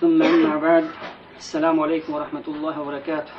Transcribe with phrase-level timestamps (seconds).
[0.00, 0.84] ثم أما بعد
[1.38, 3.32] السلام عليكم ورحمة الله وبركاته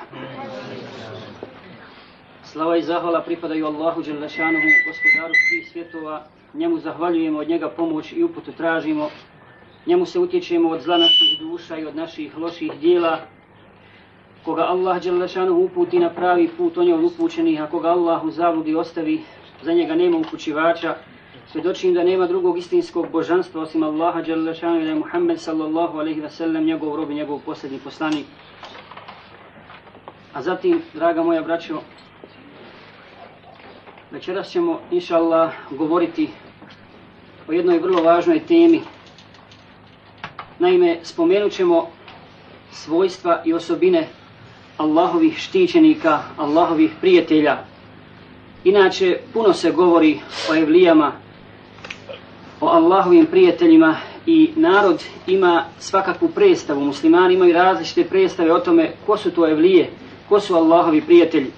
[2.44, 6.23] Slava i zahvala pripadaju Allahu Đelešanuhu, gospodaru svih svjetova.
[6.53, 9.09] Njemu zahvaljujemo, od njega pomoć i uputu tražimo.
[9.86, 13.19] Njemu se utječemo od zla naših duša i od naših loših dijela.
[14.45, 18.31] Koga Allah Đelešanuhu uputi na pravi put, on je od upućenih, a koga Allah u
[18.31, 19.22] zabludi ostavi,
[19.64, 20.95] za njega nema upućivača.
[21.53, 26.20] Svjedočim da nema drugog istinskog božanstva osim Allaha Đalešanu i da je Muhammed sallallahu alaihi
[26.20, 28.27] ve sellem njegov rob i njegov posljednji poslanik.
[30.33, 31.81] A zatim, draga moja braćo,
[34.11, 36.28] Večeras ćemo, inša Allah, govoriti
[37.48, 38.81] o jednoj vrlo važnoj temi.
[40.59, 41.87] Naime, spomenut ćemo
[42.73, 44.09] svojstva i osobine
[44.77, 47.59] Allahovih štićenika, Allahovih prijatelja.
[48.65, 51.12] Inače, puno se govori o evlijama,
[52.61, 56.86] o Allahovim prijateljima i narod ima svakakvu predstavu.
[56.86, 59.89] Muslimani imaju različite predstave o tome ko su to evlije,
[60.30, 61.52] ko su Allahovi prijatelji.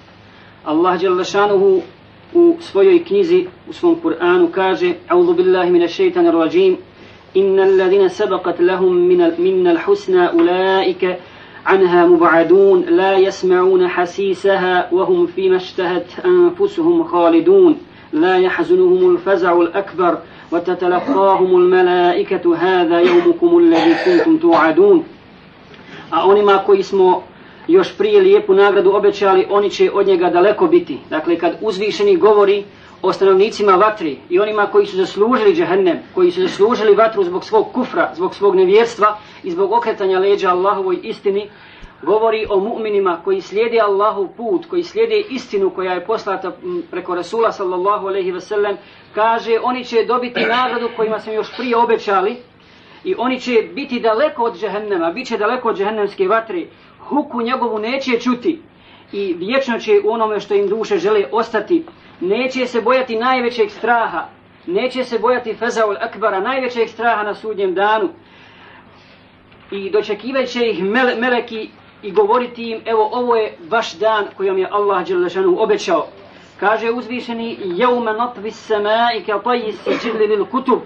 [0.64, 1.82] Allah Đelešanuhu
[2.34, 6.76] u svojoj knjizi, u svom Kur'anu kaže A'udhu billahi mina shaitan rajim
[7.34, 9.06] Inna alladhina sabaqat lahum
[9.38, 11.16] minna al-husna ulaika
[11.68, 17.76] عنها مبعدون لا يسمعون حسيسها وهم فيما اشتهت أنفسهم خالدون
[18.12, 20.18] لا يحزنهم الفزع الأكبر
[20.52, 25.04] وتتلقاهم الملائكة هذا يومكم الذي كنتم توعدون
[26.12, 27.22] أونما كو اسمه
[27.68, 30.98] još prije lijepu nagradu obećali, oni će od njega daleko biti.
[31.10, 32.64] Dakle, kad uzvišeni govori
[33.02, 37.72] o stanovnicima vatri i onima koji su zaslužili džehennem, koji su zaslužili vatru zbog svog
[37.72, 41.48] kufra, zbog svog nevjerstva i zbog okretanja leđa Allahovoj istini,
[42.05, 46.51] govori o mu'minima koji slijede Allahov put, koji slijede istinu koja je poslata
[46.91, 48.77] preko Rasula sallallahu alaihi ve sellem,
[49.15, 52.37] kaže oni će dobiti nagradu kojima smo još prije obećali
[53.03, 56.67] i oni će biti daleko od džehennema, bit će daleko od džehennemske vatri,
[56.99, 58.61] huku njegovu neće čuti
[59.11, 61.85] i vječno će u onome što im duše žele ostati.
[62.19, 64.27] Neće se bojati najvećeg straha,
[64.67, 68.09] neće se bojati fezaul akbara, najvećeg straha na sudnjem danu.
[69.71, 71.69] I dočekivat će ih mele, meleki
[72.02, 76.06] i govoriti im, evo ovo je vaš dan kojom je Allah Đelešanu obećao.
[76.60, 80.78] Kaže uzvišeni, jeume notvi samai ka taji si džidli bil kutub.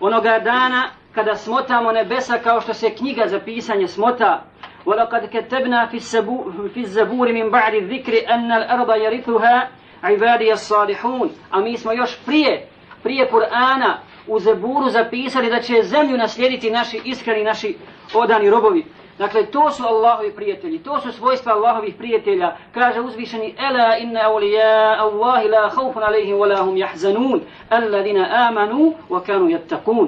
[0.00, 4.42] Onoga dana kada smotamo nebesa kao što se knjiga za pisanje smota,
[4.86, 9.70] ولقد كتبنا في, السبو في الزبور من بعد الذكر أن الأرض يرثها
[10.02, 12.64] عبادي الصالحون أمي اسمه يوش بريه
[13.04, 13.94] بريه قرآن
[14.28, 17.76] u Zeburu zapisali da će zemlju naslijediti naši iskreni, naši
[18.14, 18.84] odani robovi.
[19.21, 22.55] Dakle, to su Allahovi prijatelji, to su svojstva Allahovih prijatelja.
[22.73, 29.21] Kaže uzvišeni, Ela inna awliya Allahi la khawfun alaihim wa lahum yahzanun, alladina amanu wa
[29.23, 30.07] kanu yattaqun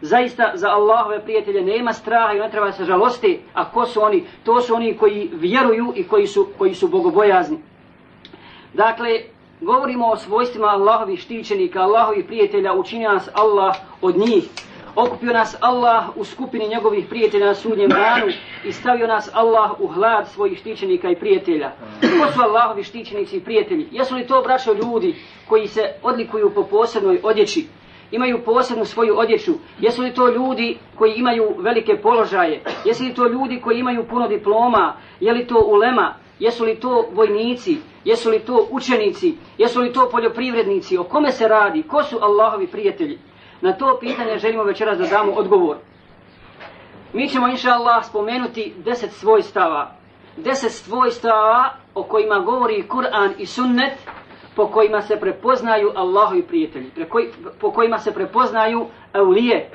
[0.00, 4.24] zaista za Allahove prijatelje nema straha i ne treba se žalosti, a ko su oni?
[4.44, 7.58] To su oni koji vjeruju i koji su, koji su bogobojazni.
[8.74, 9.20] Dakle,
[9.60, 14.44] govorimo o svojstvima Allahovih štićenika, Allahovih prijatelja, učini nas Allah od njih.
[14.96, 18.26] Okupio nas Allah u skupini njegovih prijatelja na sudnjem danu
[18.64, 21.72] i stavio nas Allah u hlad svojih štićenika i prijatelja.
[22.00, 23.88] Ko su Allahovi štićenici i prijatelji?
[23.90, 25.14] Jesu li to braćo ljudi
[25.48, 27.66] koji se odlikuju po posebnoj odjeći?
[28.12, 29.52] imaju posebnu svoju odjeću?
[29.80, 32.62] Jesu li to ljudi koji imaju velike položaje?
[32.84, 34.96] Jesu li to ljudi koji imaju puno diploma?
[35.20, 36.14] Je li to ulema?
[36.38, 37.78] Jesu li to vojnici?
[38.04, 39.34] Jesu li to učenici?
[39.58, 40.98] Jesu li to poljoprivrednici?
[40.98, 41.82] O kome se radi?
[41.82, 43.18] Ko su Allahovi prijatelji?
[43.62, 45.76] Na to pitanje želimo večeras da damo odgovor.
[47.12, 49.90] Mi ćemo, inša Allah, spomenuti deset svojstava.
[50.36, 53.92] Deset svojstava o kojima govori Kur'an i sunnet,
[54.56, 56.90] po kojima se prepoznaju Allahovi prijatelji,
[57.60, 59.70] po kojima se prepoznaju eulije.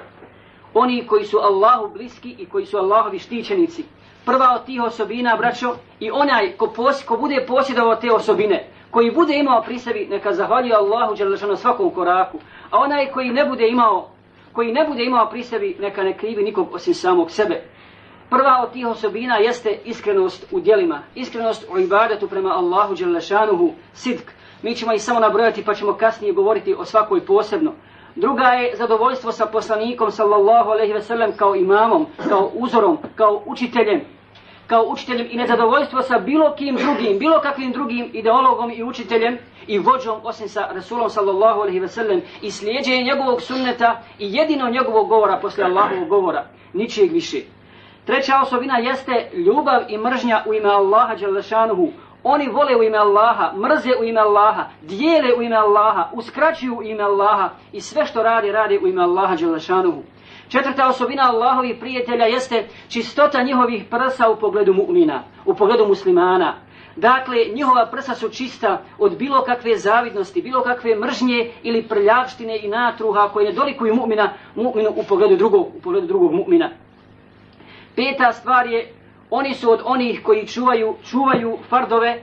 [0.74, 3.84] oni koji su Allahu bliski i koji su Allahovi štićenici.
[4.26, 9.12] Prva od tih osobina, braćo, i onaj ko, pos, ko bude posjedovao te osobine, koji
[9.12, 12.38] bude imao pri sebi, neka zahvaljuje Allahu Đelešanu svakom koraku,
[12.72, 14.10] a onaj koji ne bude imao,
[14.54, 17.64] koji ne bude imao pri sebi, neka ne krivi nikog osim samog sebe.
[18.30, 24.32] Prva od tih osobina jeste iskrenost u dijelima, iskrenost u ibadetu prema Allahu Đelešanuhu, sidk.
[24.62, 27.74] Mi ćemo ih samo nabrojati pa ćemo kasnije govoriti o svakoj posebno.
[28.16, 34.02] Druga je zadovoljstvo sa poslanikom sallallahu alejhi ve sellem kao imamom, kao uzorom, kao učiteljem,
[34.68, 39.38] kao učiteljem i nezadovoljstvo sa bilo kim drugim, bilo kakvim drugim ideologom i učiteljem
[39.68, 44.70] i vođom osim sa Rasulom sallallahu alejhi ve sellem i slijedjenje njegovog sunneta i jedino
[44.70, 47.38] njegovog govora posle Allahovog govora, ničijeg više.
[48.06, 51.92] Treća osobina jeste ljubav i mržnja u ime Allaha Đalešanuhu.
[52.24, 56.84] Oni vole u ime Allaha, mrze u ime Allaha, dijele u ime Allaha, uskraćuju u
[56.84, 60.04] ime Allaha i sve što radi, radi u ime Allaha Đalešanuhu.
[60.50, 66.54] Četvrta osobina Allahovih prijatelja jeste čistota njihovih prsa u pogledu mu'mina, u pogledu muslimana.
[66.96, 72.68] Dakle, njihova prsa su čista od bilo kakve zavidnosti, bilo kakve mržnje ili prljavštine i
[72.68, 76.70] natruha koje ne dolikuju mu'mina, mu'minu u pogledu drugog, u pogledu drugog mu'mina.
[77.96, 78.94] Peta stvar je,
[79.30, 82.22] oni su od onih koji čuvaju, čuvaju fardove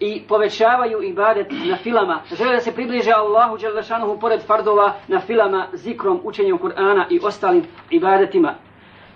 [0.00, 2.20] i povećavaju ibadet na filama.
[2.38, 7.64] Žele da se približe Allahu Đelešanuhu pored fardova na filama, zikrom, učenjem Kur'ana i ostalim
[7.90, 8.54] ibadetima.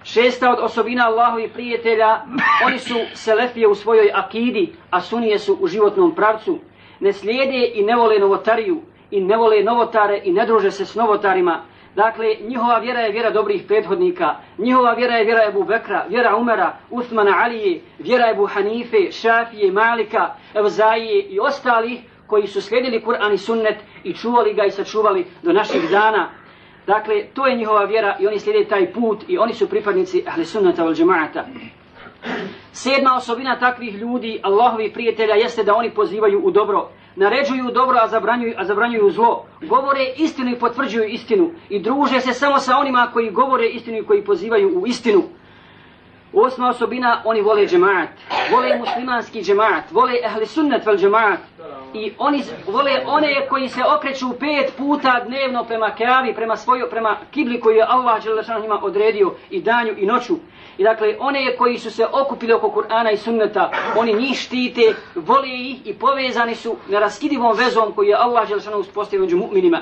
[0.02, 2.20] Šesta od osobina Allahovi prijatelja,
[2.66, 6.58] oni su selefije u svojoj akidi, a sunije su u životnom pravcu.
[7.00, 8.80] Ne slijede i ne vole novotariju,
[9.10, 11.62] i ne vole novotare i ne druže se s novotarima,
[11.94, 14.34] Dakle, njihova vjera je vjera dobrih prethodnika.
[14.58, 20.34] Njihova vjera je vjera Ebu Bekra, vjera Umara, Usmana Alije, vjera Ebu Hanife, Šafije, Malika,
[20.54, 25.52] Evzaije i ostalih koji su slijedili Kur'an i sunnet i čuvali ga i sačuvali do
[25.52, 26.28] naših dana.
[26.86, 30.44] Dakle, to je njihova vjera i oni slijede taj put i oni su pripadnici ahli
[30.44, 31.44] sunnata wal džemaata.
[32.72, 36.88] Sedma osobina takvih ljudi, Allahovi prijatelja, jeste da oni pozivaju u dobro
[37.20, 39.44] naređuju dobro, a zabranjuju, a zabranjuju zlo.
[39.68, 41.50] Govore istinu i potvrđuju istinu.
[41.68, 45.22] I druže se samo sa onima koji govore istinu i koji pozivaju u istinu.
[46.32, 48.08] Osma osobina, oni vole džemaat.
[48.50, 49.90] Vole muslimanski džemaat.
[49.90, 51.38] Vole ehli sunnet vel džemaat.
[51.94, 57.16] I oni vole one koji se okreću pet puta dnevno prema keavi, prema svoju, prema
[57.30, 58.22] kibli koju je Allah
[58.62, 60.36] njima odredio i danju i noću.
[60.78, 65.48] I dakle, one koji su se okupili oko Kur'ana i sunneta, oni njih štite, vole
[65.48, 69.78] ih i povezani su neraskidivom vezom koju je Allah Đelšanu uspostavio među mu'minima.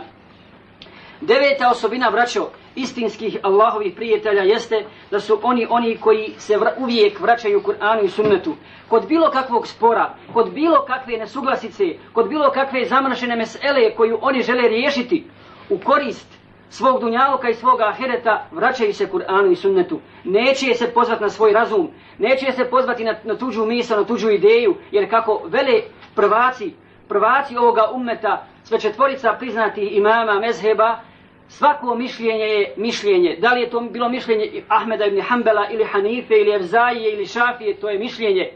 [1.21, 7.21] Deveta osobina, braćo, istinskih Allahovih prijatelja jeste da su oni oni koji se vra, uvijek
[7.21, 8.55] vraćaju Kur'anu i sunnetu.
[8.89, 14.43] Kod bilo kakvog spora, kod bilo kakve nesuglasice, kod bilo kakve zamršene mesele koju oni
[14.43, 15.25] žele riješiti
[15.71, 16.39] u korist
[16.71, 20.01] svog dunjaloka i svoga ahireta vraćaju se Kur'anu i sunnetu.
[20.25, 24.31] Neće se pozvati na svoj razum, neće se pozvati na, na tuđu misl, na tuđu
[24.31, 25.83] ideju, jer kako vele
[26.15, 26.75] prvaci,
[27.09, 31.01] prvaci ovoga ummeta, sve četvorica priznati imama, mezheba,
[31.49, 33.37] svako mišljenje je mišljenje.
[33.41, 37.75] Da li je to bilo mišljenje Ahmeda ibn Hanbala ili Hanife ili Evzaije ili Šafije,
[37.75, 38.51] to je mišljenje.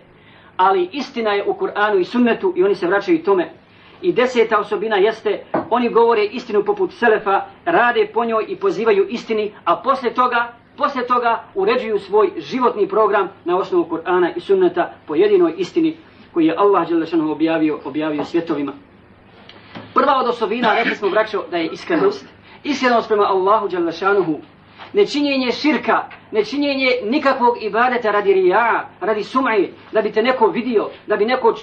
[0.56, 3.50] Ali istina je u Kur'anu i sunnetu i oni se vraćaju tome.
[4.02, 9.52] I deseta osobina jeste, oni govore istinu poput Selefa, rade po njoj i pozivaju istini,
[9.64, 15.14] a posle toga, posle toga uređuju svoj životni program na osnovu Kur'ana i sunneta po
[15.14, 15.96] jedinoj istini
[16.34, 18.72] koji je Allah Đelešanu objavio, objavio svjetovima.
[19.94, 22.26] Prva od osobina, rekli smo braćo, da je iskrenost.
[22.64, 24.40] Iskrenost prema Allahu Đalešanuhu.
[24.92, 31.16] nečinjenje širka, nečinjenje nikakvog ibadeta radi rija, radi sum'i, da bi te neko vidio, da
[31.16, 31.56] bi neko uh,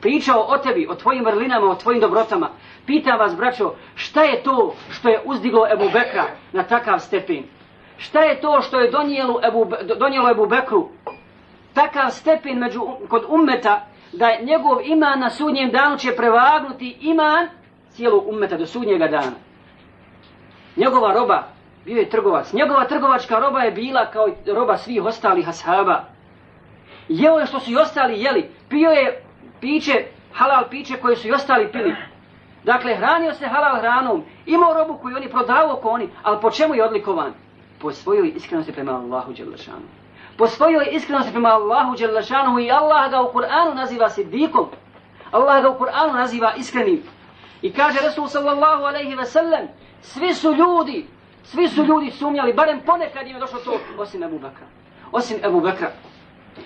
[0.00, 2.48] pričao o tebi, o tvojim vrlinama, o tvojim dobrotama.
[2.86, 7.44] Pitam vas, braćo, šta je to što je uzdiglo Ebu Bekra na takav stepen?
[7.96, 9.66] Šta je to što je donijelo Ebu,
[9.98, 10.88] donijelo Ebu Bekru
[11.74, 17.48] takav stepen među, um- kod ummeta da njegov iman na sudnjem danu će prevagnuti iman
[17.90, 19.32] cijelog ummeta do sudnjega dana.
[20.76, 21.42] Njegova roba,
[21.84, 22.52] bio je trgovac.
[22.52, 26.04] Njegova trgovačka roba je bila kao roba svih ostalih ashaba.
[27.08, 28.50] Jeo je što su i ostali jeli.
[28.68, 29.22] Pio je
[29.60, 31.94] piće, halal piće koje su i ostali pili.
[32.64, 34.24] Dakle, hranio se halal hranom.
[34.46, 36.08] Imao robu koju oni prodavao ko oni.
[36.22, 37.32] Ali po čemu je odlikovan?
[37.78, 40.01] Po svojoj iskrenosti prema Allahu Đelešanu.
[40.36, 44.68] Po svojoj iskrenosti prema Allahu Đelešanu i Allah ga u Kur'anu naziva siddikom.
[45.30, 47.02] Allah ga u Kur'anu naziva iskrenim.
[47.62, 49.68] I kaže Resul sallallahu alaihi ve sellem,
[50.02, 51.06] svi su ljudi
[51.44, 54.66] Svi su ljudi sumnjali, barem ponekad im je došlo to, osim Ebu Bekra.
[55.12, 55.90] Osim Ebu Bekra.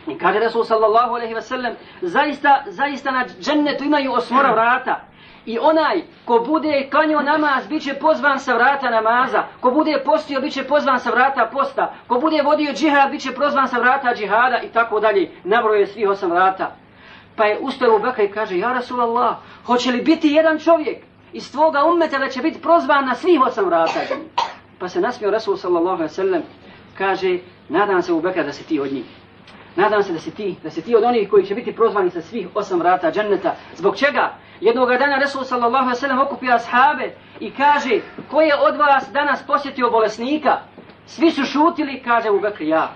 [0.07, 5.01] I kaže Resul sallallahu alaihi ve sellem, zaista, zaista na džennetu imaju osmora vrata.
[5.47, 9.43] I onaj ko bude klanio namaz, bit će pozvan sa vrata namaza.
[9.61, 11.95] Ko bude postio, bit će pozvan sa vrata posta.
[12.07, 15.31] Ko bude vodio džihad, bit će pozvan sa vrata džihada i tako dalje.
[15.45, 16.77] Nabroje svih osam vrata.
[17.37, 19.37] Pa je ustao u Bekra i kaže, ja Rasulallah,
[19.67, 20.99] hoće li biti jedan čovjek
[21.33, 24.01] iz tvoga ummeta da će biti prozvan na svih osam vrata?
[24.79, 26.43] Pa se nasmio Rasul sallallahu alaihi sallam,
[26.99, 27.39] kaže,
[27.69, 29.26] nadam se u Bekra da si ti od njih.
[29.77, 32.21] Nadam se da si ti, da si ti od onih koji će biti prozvani sa
[32.21, 33.55] svih osam vrata dženneta.
[33.75, 34.35] Zbog čega?
[34.61, 39.43] Jednog dana Resul sallallahu alaihi sallam okupio ashabe i kaže, ko je od vas danas
[39.47, 40.59] posjetio bolesnika?
[41.07, 42.91] Svi su šutili, kaže u Bekri, ja.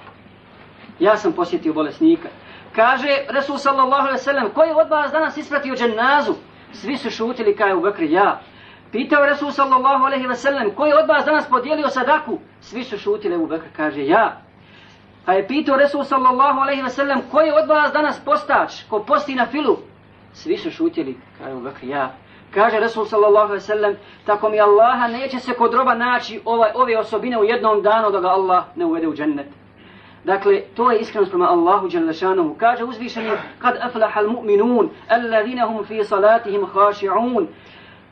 [0.99, 2.29] Ja sam posjetio bolesnika.
[2.77, 6.35] Kaže Resul sallallahu alaihi sallam, ko je od vas danas ispratio džennazu?
[6.73, 8.41] Svi su šutili, kaže u Bekri, ja.
[8.93, 12.39] Pitao Resul sallallahu alaihi sallam, ko je od vas danas podijelio sadaku?
[12.61, 14.50] Svi su šutili, u Bekri, kaže, ja.
[15.31, 18.99] Pa je pitao Resul sallallahu alaihi ve sellem, ko je od vas danas postač, ko
[19.07, 19.77] posti na filu?
[20.33, 22.11] Svi su šutjeli, kaže u Bekri, ja.
[22.55, 23.97] Kaže Resul sallallahu alaihi ve sellem,
[24.27, 28.21] tako mi Allaha neće se kod roba naći ove, ove osobine u jednom danu da
[28.21, 29.47] ga Allah ne uvede u džennet.
[30.25, 32.55] Dakle, to je iskrenost prema Allahu Đalešanuhu.
[32.59, 37.47] Kaže uzvišeni, kad aflahal mu'minun, alladhina hum fi salatihim haši'un.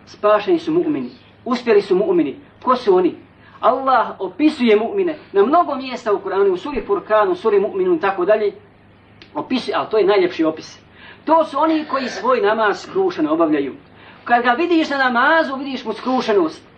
[0.07, 1.11] Spašeni su mu'mini,
[1.45, 2.37] uspjeli su mu'mini.
[2.63, 3.15] Ko su oni?
[3.61, 8.00] Allah opisuje mu'mine na mnogo mjesta u Kur'anu, u suri Furkanu, u suri mu'minu i
[8.00, 8.53] tako dalje.
[9.35, 10.83] Opisuje, ali to je najljepši opis.
[11.25, 13.75] To su oni koji svoj namaz skrušeno obavljaju.
[14.25, 16.69] Kad ga vidiš na namazu, vidiš mu skrušenost.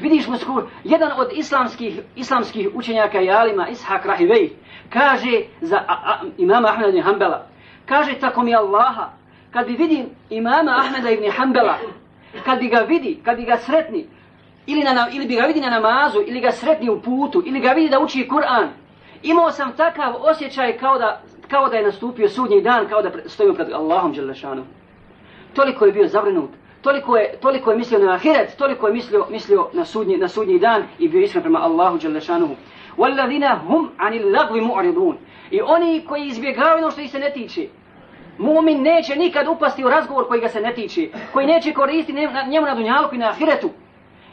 [0.00, 0.62] Vidiš mu skru...
[0.84, 4.50] Jedan od islamskih, islamskih učenjaka i alima, Ishak Rahivej,
[4.92, 7.46] kaže za a, a, imama Ahmeda ibn Hanbala,
[7.86, 9.10] kaže tako mi Allaha,
[9.50, 11.78] kad bi vidim imama Ahmeda ibn Hanbala,
[12.44, 14.06] kad bi ga vidi, kad bi ga sretni,
[14.67, 17.71] ili, na, ili bi ga vidi na namazu, ili ga sretni u putu, ili ga
[17.71, 18.67] vidi da uči Kur'an.
[19.23, 23.55] Imao sam takav osjećaj kao da, kao da je nastupio sudnji dan, kao da stojim
[23.55, 24.63] pred Allahom Đelešanu.
[25.53, 26.49] Toliko je bio zavrenut,
[26.81, 30.59] toliko je, toliko je mislio na ahiret, toliko je mislio, mislio na, sudnji, na sudnji
[30.59, 32.49] dan i bio iskren prema Allahu Đelešanu.
[32.97, 35.15] وَالَّذِينَ هُمْ عَنِ اللَّغْوِ مُعْرِضُونَ
[35.51, 37.67] I oni koji izbjegavaju ono što ih se ne tiče.
[38.37, 42.65] Mumin neće nikad upasti u razgovor koji ga se ne tiče, koji neće koristiti njemu
[42.65, 43.69] na dunjalku i na ahiretu.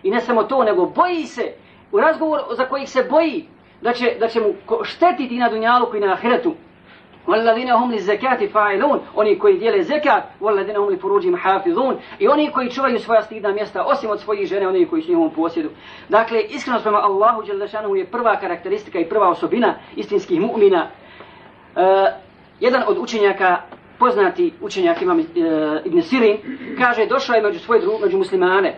[0.05, 1.53] I ne samo to, nego boji se
[1.93, 3.47] u razgovor za kojih se boji
[3.83, 6.55] da će, da će mu štetiti na dunjalu i na ahiretu.
[7.27, 12.71] والذين هم للزكاة فاعلون oni koji dijele zekat والذين هم لفروجهم حافظون i oni koji
[12.71, 15.69] čuvaju svoja stidna mjesta osim od svojih žene oni koji su njihovom posjedu
[16.09, 21.83] dakle iskrenost prema Allahu dželle je prva karakteristika i prva osobina istinskih mu'mina uh,
[22.61, 23.57] jedan od učenjaka
[23.99, 25.27] poznati učenjak imam uh,
[25.85, 26.37] Ibn Sirin
[26.79, 28.75] kaže došao je među svoje druge među muslimane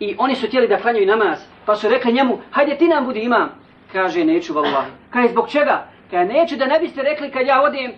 [0.00, 3.20] i oni su htjeli da klanjaju namaz, pa su rekli njemu, hajde ti nam budi
[3.20, 3.48] imam.
[3.92, 4.90] Kaže, neću vallahi.
[5.10, 5.86] Kaže, zbog čega?
[6.10, 7.92] Kaže, neću da ne biste rekli kad ja odim.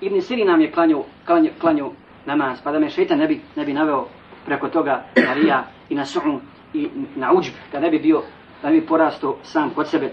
[0.00, 1.90] Ibn Siri nam je klanju, klanju, klanju
[2.26, 4.06] namaz, pa da me šeitan ne bi, ne bi naveo
[4.46, 6.38] preko toga na rija i na su'u
[6.74, 8.22] i na uđb, da ne bi bio,
[8.62, 10.12] da ne bi porasto sam kod sebe.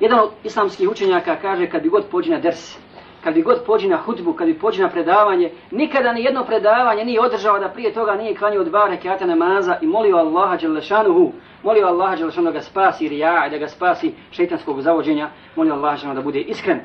[0.00, 2.78] Jedan od islamskih učenjaka kaže, kad bi god pođe na ders,
[3.24, 7.04] kad bi god pođi na hudbu, kad bi pođi na predavanje, nikada ni jedno predavanje
[7.04, 11.86] nije održao da prije toga nije klanio dva rekata namaza i molio Allaha Đelešanuhu, molio
[11.86, 16.16] Allaha Đelešanuhu da ga spasi rija i da ga spasi šeitanskog zavođenja, molio Allaha Đelešanuhu
[16.16, 16.80] da bude iskren.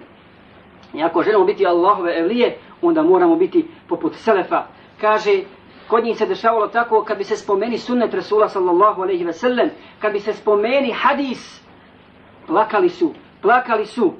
[0.93, 4.63] I ako želimo biti Allahove evlije, onda moramo biti poput Selefa.
[5.01, 5.41] Kaže,
[5.87, 9.69] kod njih se dešavalo tako, kad bi se spomeni sunnet Rasula sallallahu alaihi ve sellem,
[9.99, 11.61] kad bi se spomeni hadis,
[12.47, 14.13] plakali su, plakali su,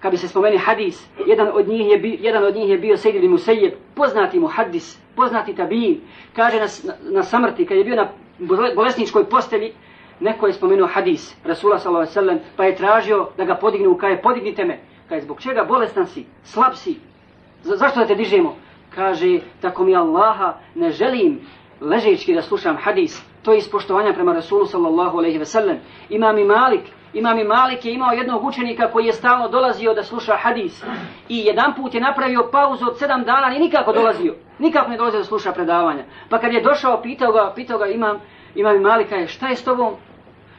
[0.00, 2.96] kad bi se spomeni hadis, jedan od njih je, bi, jedan od njih je bio
[2.96, 6.00] Sejid ibn Musayyib, poznati mu hadis, poznati tabin,
[6.36, 8.08] kaže na, na, na samrti, kad je bio na
[8.74, 9.72] bolesničkoj postelji,
[10.20, 14.78] neko je spomenuo hadis, Rasula sallallahu pa je tražio da ga podignu, kaže, podignite me,
[15.08, 16.96] kaže, zbog čega bolestan si, slab si,
[17.62, 18.56] Za, zašto da te dižemo?
[18.94, 21.40] Kaže, tako mi Allaha ne želim
[21.80, 25.76] ležećki da slušam hadis, to je ispoštovanja prema Rasulu sallallahu alaihi ve sellem.
[26.08, 26.80] Imam i Malik,
[27.12, 30.84] Imam i Malik je imao jednog učenika koji je stalno dolazio da sluša hadis.
[31.28, 34.34] I jedan put je napravio pauzu od sedam dana i nikako dolazio.
[34.58, 36.04] Nikako ne dolazio da sluša predavanja.
[36.28, 38.20] Pa kad je došao, pitao ga, pitao ga imam,
[38.54, 39.94] imam i Malika je, šta je s tobom?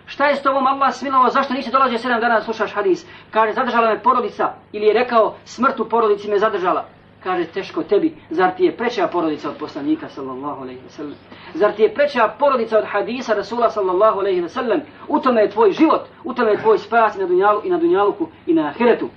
[0.06, 3.06] Šta je s tobom Allah smilovao, zašto nisi dolazio sedam dana da slušaš hadis?
[3.32, 4.54] Kaže, zadržala me porodica.
[4.72, 6.86] Ili je rekao, smrt u porodici me zadržala
[7.24, 11.16] kaže teško tebi, zar ti je preća porodica od poslanika sallallahu alejhi ve sellem?
[11.54, 14.82] Zar ti je preća porodica od hadisa Rasula sallallahu alejhi ve sellem?
[15.08, 18.28] U tome je tvoj život, u tome je tvoj spas na dunjalu i na dunjaluku
[18.48, 19.10] i na ahiretu.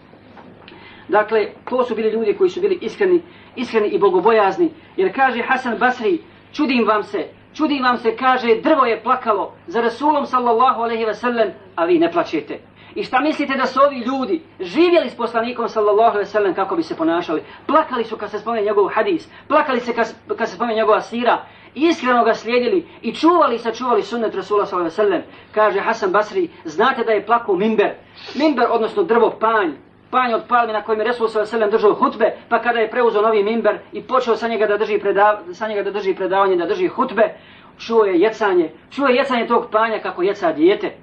[1.08, 3.22] Dakle, to su bili ljudi koji su bili iskreni,
[3.56, 8.86] iskreni i bogobojazni, jer kaže Hasan Basri, čudim vam se, čudim vam se, kaže, drvo
[8.86, 12.58] je plakalo za Rasulom sallallahu alejhi ve sellem, a vi ne plačete.
[12.94, 16.76] I šta mislite da su ovi ljudi živjeli s poslanikom sallallahu alejhi ve sellem kako
[16.76, 17.42] bi se ponašali?
[17.66, 21.44] Plakali su kad se spomene njegov hadis, plakali se kad, kad se spomene njegova sira
[21.74, 25.22] iskreno ga slijedili i čuvali i sačuvali sunnet Rasula sellem.
[25.52, 27.90] Kaže Hasan Basri, znate da je plakao mimber.
[28.34, 29.70] Mimber, odnosno drvo, panj,
[30.10, 31.70] panj od palme na kojem je Resul s.a.v.
[31.70, 35.36] držao hutbe, pa kada je preuzeo novi mimber i počeo sa njega da drži, predav,
[35.52, 37.34] sa njega da drži predavanje, da drži hutbe,
[37.78, 40.96] čuo je jecanje, čuo je jecanje tog panja kako jeca dijete.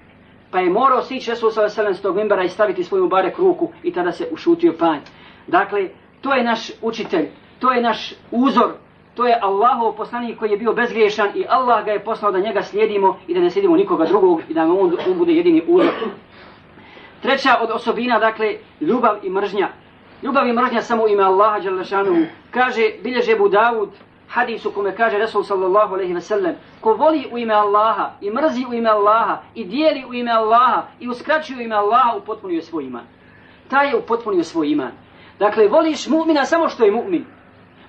[0.51, 1.93] Pa je morao sići Resul s.a.v.
[1.93, 4.99] s tog mimbara i staviti svoju barek ruku i tada se ušutio panj.
[5.47, 5.89] Dakle,
[6.21, 7.27] to je naš učitelj,
[7.59, 8.71] to je naš uzor,
[9.15, 12.61] to je Allahov poslanik koji je bio bezgriješan i Allah ga je poslao da njega
[12.61, 15.93] slijedimo i da ne slijedimo nikoga drugog i da on, on bude jedini uzor.
[17.21, 19.69] Treća od osobina, dakle, ljubav i mržnja.
[20.23, 22.25] Ljubav i mržnja samo ime Allaha Đalešanu.
[22.51, 23.89] Kaže, bilježe Budavud,
[24.31, 28.65] hadisu kome kaže Resul sallallahu alaihi ve sellem, ko voli u ime Allaha i mrzi
[28.69, 32.83] u ime Allaha i dijeli u ime Allaha i uskraćuje u ime Allaha, upotpunio svoj
[32.83, 33.03] iman.
[33.69, 34.91] Taj je upotpunio svoj iman.
[35.39, 37.23] Dakle, voliš mu'mina samo što je mu'min.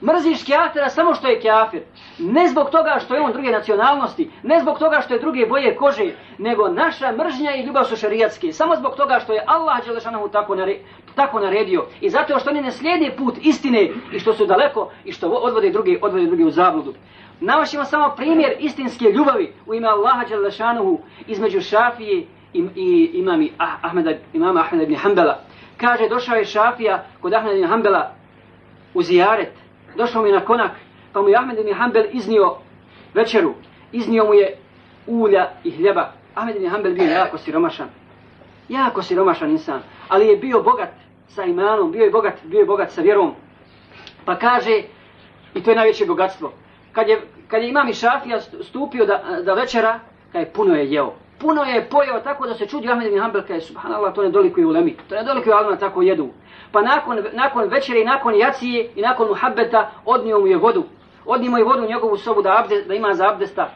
[0.03, 1.83] Mrziš kjafira samo što je kjafir.
[2.19, 5.77] Ne zbog toga što je on druge nacionalnosti, ne zbog toga što je druge boje
[5.77, 8.53] kože, nego naša mržnja i ljubav su šarijatske.
[8.53, 10.77] Samo zbog toga što je Allah Đelešanohu tako, nare,
[11.15, 11.87] tako naredio.
[12.01, 15.71] I zato što oni ne slijede put istine i što su daleko i što odvode
[15.71, 16.95] druge, odvode druge u zabludu.
[17.41, 23.77] Navašimo samo primjer istinske ljubavi u ime Allaha Đelešanohu između Šafije i, i imami ah,
[23.83, 25.41] Ahmeda, imama Ahmeda ibn Hanbala.
[25.77, 28.15] Kaže, došao je Šafija kod Ahmeda ibn Hanbala
[28.95, 29.62] u zijaret
[29.97, 30.71] došao mi na konak,
[31.13, 32.57] pa mu je Ahmed ibn Hanbel iznio
[33.15, 33.55] večeru,
[33.93, 34.57] iznio mu je
[35.07, 36.13] ulja i hljeba.
[36.35, 37.89] Ahmed ibn Hanbel bio jako siromašan,
[38.69, 40.93] jako siromašan insan, ali je bio bogat
[41.29, 43.35] sa imanom, bio je bogat, bio je bogat sa vjerom.
[44.25, 44.83] Pa kaže,
[45.55, 46.53] i to je najveće bogatstvo,
[46.93, 50.01] kad je, kad je imam i šafija stupio da, da večera,
[50.33, 51.13] kad je puno je jeo.
[51.43, 54.67] Puno je pojeo tako da se čudi Ahmed ibn Hanbel, kaže subhanallah, to ne dolikuje
[54.67, 56.29] u lemi, to ne dolikuje alima tako jedu
[56.73, 60.85] pa nakon, nakon večere i nakon jacije i nakon muhabbeta odnio mu je vodu.
[61.27, 63.71] Odnio mu je vodu u njegovu sobu da, abde, da ima za abdesta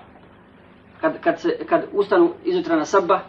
[1.00, 3.20] kad, kad, se, kad ustanu izutra na sabba.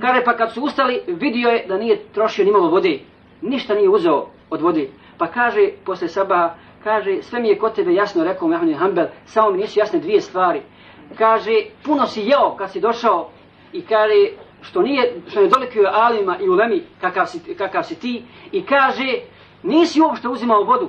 [0.00, 2.98] Kaže pa kad su ustali vidio je da nije trošio nimalo vode.
[3.42, 4.88] Ništa nije uzeo od vode.
[5.18, 9.50] Pa kaže posle sabba, kaže sve mi je kod tebe jasno rekao Mehmed Hanbel, samo
[9.50, 10.62] mi nisu jasne dvije stvari.
[11.18, 11.52] Kaže
[11.84, 13.30] puno si jeo kad si došao
[13.72, 14.28] i kaže
[14.62, 19.14] što nije što je dolikio alima i ulemi kakav si, kakav si ti i kaže
[19.62, 20.88] nisi uopšte uzimao vodu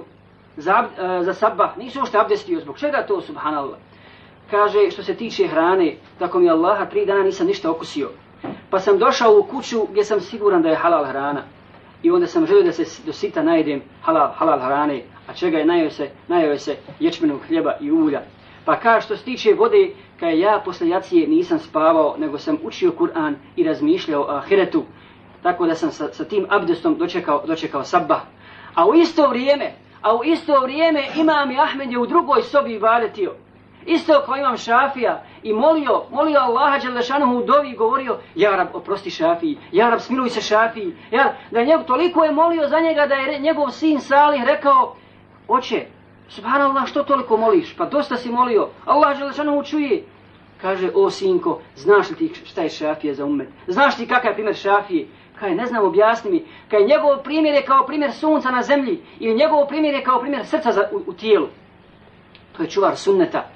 [0.58, 2.60] za, e, za sabah, nisi uopšte abdestio.
[2.60, 3.80] Zbog čega to subhanallah?
[4.52, 8.10] Kaže što se tiče hrane tako mi Allaha tri dana nisam ništa okusio.
[8.69, 11.41] Pa sam došao u kuću gdje sam siguran da je halal hrana.
[12.04, 15.65] I onda sam želio da se do sita najedem halal, halal hrane a čega je
[15.65, 18.22] najeo se, najeo se ječmenog hljeba i ulja
[18.65, 22.91] pa kaže što se tiče vode kaj ja posle jacije nisam spavao, nego sam učio
[22.99, 24.84] Kur'an i razmišljao o ahiretu,
[25.43, 28.19] tako da sam sa, sa tim abdestom dočekao, dočekao sabba.
[28.76, 32.78] A u isto vrijeme, a u isto vrijeme imam i Ahmed je u drugoj sobi
[32.78, 33.34] valetio.
[33.86, 39.10] Isto kao imam Šafija i molio, molio Allaha Đalešanuhu u dovi i govorio, Jarab, oprosti
[39.10, 40.95] Šafiji, Jarab, smiluj se Šafiji.
[41.12, 44.95] Ja, da njegov, toliko je molio za njega da je njegov sin Salih rekao,
[45.47, 45.86] oče,
[46.36, 47.76] Subhanallah, što toliko moliš?
[47.78, 48.69] Pa dosta si molio.
[48.86, 50.04] Allah Đalešanuhu čuje.
[50.62, 53.50] Kaže, o sinko, znaš li ti šta je šafija za umet?
[53.67, 55.08] Znaš ti kakav je primjer šafije?
[55.39, 56.46] Kaj, ne znam, objasni mi.
[56.72, 59.02] Kaj, njegov primjer je kao primjer sunca na zemlji.
[59.19, 61.48] Ili njegov primjer je kao primjer srca za, u, u tijelu.
[62.58, 63.50] To je čuvar sunneta.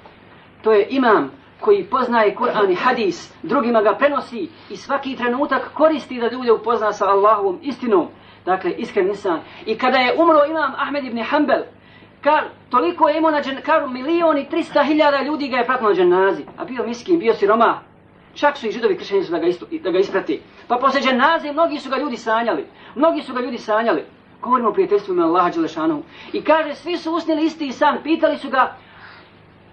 [0.62, 6.20] To je imam koji poznaje Kur'an i hadis, drugima ga prenosi i svaki trenutak koristi
[6.20, 8.06] da ljude upozna sa Allahovom istinom.
[8.44, 9.40] Dakle, iskren insan.
[9.66, 11.62] I kada je umro imam Ahmed ibn Hanbel,
[12.20, 15.88] Kar, toliko je imao na džen, kar milion i trista hiljada ljudi ga je pratilo
[15.88, 16.44] na dženazi.
[16.56, 17.80] A bio miskin, bio siroma.
[18.34, 20.42] Čak su i židovi kršćani su da ga, istu, da ga isprati.
[20.68, 22.66] Pa poslije dženaze mnogi su ga ljudi sanjali.
[22.94, 24.04] Mnogi su ga ljudi sanjali.
[24.42, 26.02] Govorimo o prijateljstvu ime Allaha Đelešanovu.
[26.32, 27.98] I kaže, svi su usnili isti san.
[28.02, 28.76] Pitali su ga,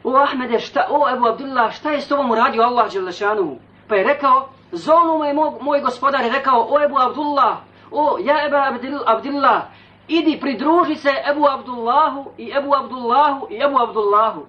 [0.04, 3.58] o Ahmede, šta, o Ebu Abdullah, šta je s tobom uradio Allah Đelešanovu?
[3.88, 7.58] Pa je rekao, zonu moj, moj gospodar je rekao, o Ebu Abdullah,
[7.92, 8.56] o ja Ebu
[9.06, 9.64] Abdullah,
[10.08, 14.46] idi pridruži se Ebu Abdullahu i Ebu Abdullahu i Ebu Abdullahu.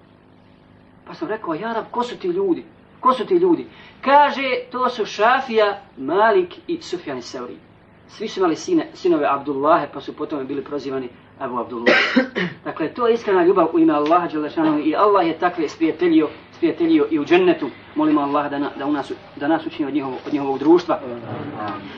[1.07, 2.65] Pa sam rekao, Jarab, ko su ti ljudi?
[2.99, 3.67] Ko su ti ljudi?
[4.01, 7.57] Kaže, to su Šafija, Malik i Sufjan i Seuri.
[8.07, 11.95] Svi su imali sine, sinove Abdullahe, pa su potom bili prozivani Abu Abdullah.
[12.65, 17.07] Dakle, to je iskrena ljubav u ime Allaha Đelešanu i Allah je takve sprijateljio, sprijateljio
[17.11, 17.69] i u džennetu.
[17.95, 20.99] Molimo Allah da, na, da, u nas, da nas učini od njihovo, od njihovog društva.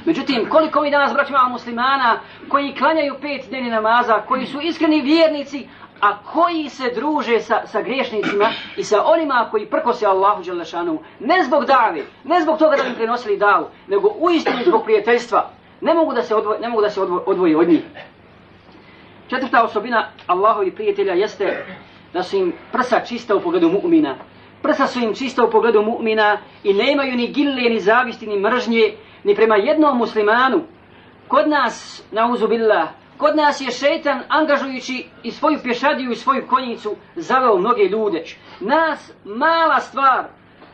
[0.05, 2.19] Međutim, koliko mi danas braćima muslimana
[2.49, 5.67] koji klanjaju pet dnevni namaza, koji su iskreni vjernici,
[6.01, 11.43] a koji se druže sa, sa griješnicima i sa onima koji prkose Allahu Đelešanu, ne
[11.43, 15.49] zbog dave, ne zbog toga da im prenosili davu, nego uistinu zbog prijateljstva,
[15.81, 17.81] ne mogu da se odvoji, ne mogu da se odvoji od njih.
[19.27, 21.65] Četvrta osobina Allahovi prijatelja jeste
[22.13, 24.13] da su im prsa čista u pogledu mu'mina.
[24.61, 28.93] Prsa su im čista u pogledu mu'mina i nemaju ni gille, ni zavisti, ni mržnje,
[29.23, 30.61] ni prema jednom muslimanu.
[31.27, 36.95] Kod nas, na uzubillah, kod nas je šeitan angažujući i svoju pješadiju i svoju konjicu
[37.15, 38.23] zaveo mnoge ljude.
[38.59, 40.25] Nas mala stvar,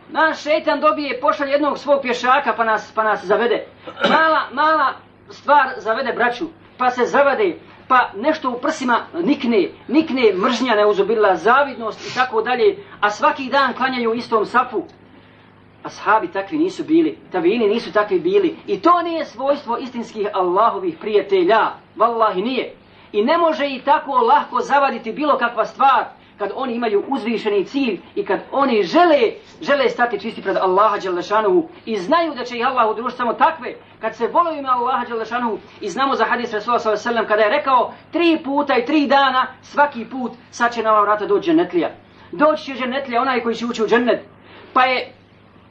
[0.09, 3.65] naš šeitan dobije pošalje jednog svog pješaka pa nas, pa nas zavede.
[4.09, 4.93] Mala, mala
[5.29, 6.45] stvar zavede braću,
[6.77, 7.55] pa se zavade,
[7.87, 13.73] pa nešto u prsima nikne, nikne mržnja neuzubila, zavidnost i tako dalje, a svaki dan
[13.73, 14.83] klanjaju istom safu.
[15.83, 18.57] Ashabi takvi nisu bili, tabini nisu takvi bili.
[18.67, 21.71] I to nije svojstvo istinskih Allahovih prijatelja.
[21.97, 22.73] Wallahi nije.
[23.11, 26.05] I ne može i tako lahko zavaditi bilo kakva stvar
[26.37, 31.69] kad oni imaju uzvišeni cilj i kad oni žele, žele stati čisti pred Allaha Đalešanovu
[31.85, 35.59] i znaju da će ih Allah udružiti samo takve, kad se volaju ime Allaha Đalešanovu
[35.81, 37.27] i znamo za hadis Rasulullah s.a.v.
[37.27, 41.25] kada je rekao tri puta i tri dana, svaki put, sad će na ova vrata
[41.25, 41.89] doći džennetlija.
[42.31, 44.19] Doći će džennetlija, onaj koji će ući u džennet.
[44.73, 45.13] Pa je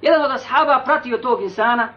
[0.03, 1.89] jedan od ashaba pratio tog insana,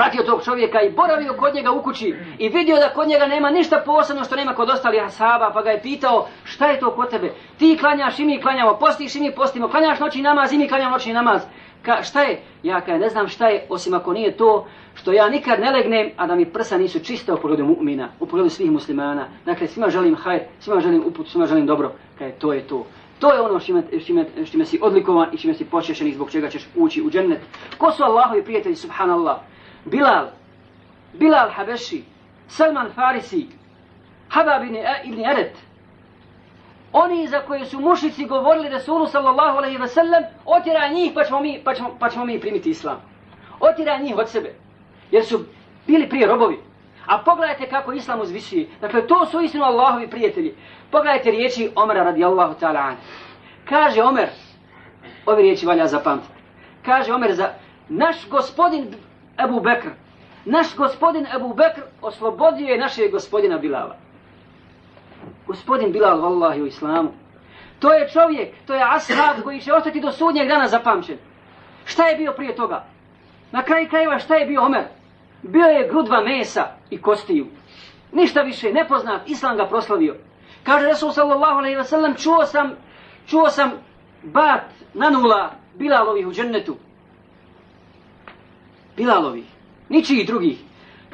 [0.00, 3.50] pratio tog čovjeka i boravio kod njega u kući i vidio da kod njega nema
[3.50, 7.10] ništa posebno što nema kod ostalih ashaba, pa ga je pitao šta je to kod
[7.10, 7.32] tebe?
[7.58, 10.90] Ti klanjaš i mi klanjamo, postiš i mi postimo, klanjaš noći namaz i mi klanjamo
[10.90, 11.42] noćni namaz.
[11.82, 12.40] Ka, šta je?
[12.62, 16.10] Ja kaj ne znam šta je, osim ako nije to što ja nikad ne legnem,
[16.16, 19.28] a da mi prsa nisu čista u pogledu mu'mina, u pogledu svih muslimana.
[19.44, 21.92] Dakle, svima želim hajr, svima želim uput, svima želim dobro.
[22.18, 22.86] Kaj, to je to.
[23.18, 26.48] To je ono šime, šime, šime si odlikovan i šime si počešen i zbog čega
[26.48, 27.40] ćeš ući u džennet.
[27.78, 29.36] Ko su Allahovi prijatelji, subhanallah?
[29.84, 30.26] Bilal,
[31.12, 32.04] Bilal Habeši,
[32.48, 33.48] Salman Farisi,
[34.28, 35.56] Habab ibn, e- Eret,
[36.92, 41.40] oni za koje su mušici govorili Resulu sallallahu alaihi ve sellem, otira njih pa ćemo,
[41.40, 43.02] mi, pa, ćemo, pa ćemo mi primiti islam.
[43.60, 44.54] Otira njih od sebe,
[45.10, 45.44] jer su
[45.86, 46.58] bili prije robovi.
[47.06, 48.68] A pogledajte kako islam uzvisuje.
[48.80, 50.54] Dakle, to su istinu Allahovi prijatelji.
[50.90, 52.96] Pogledajte riječi Omera radijallahu ta'ala an.
[53.68, 54.28] Kaže Omer,
[55.26, 56.32] ove riječi valja zapamtiti.
[56.84, 57.48] Kaže Omer za
[57.88, 58.94] naš gospodin
[59.44, 59.88] Ebu Bekr,
[60.44, 63.96] naš gospodin Ebu Bekr oslobodio je našeg gospodina Bilala.
[65.46, 67.12] Gospodin Bilal, vallahi, u islamu.
[67.78, 71.18] To je čovjek, to je ashab koji će ostati do sudnjeg dana zapamćen.
[71.84, 72.84] Šta je bio prije toga?
[73.52, 74.84] Na kraju krajeva šta je bio Omer?
[75.42, 77.46] Bio je grudva mesa i kostiju.
[78.12, 80.16] Ništa više, nepoznat, islam ga proslavio.
[80.62, 82.72] Kaže Resul sallallahu alaihi wa sallam, čuo sam,
[83.26, 83.70] čuo sam
[84.22, 86.76] bat nanula Bilalovih u džennetu.
[89.00, 89.44] Bilalovi,
[89.88, 90.58] ničijih drugih.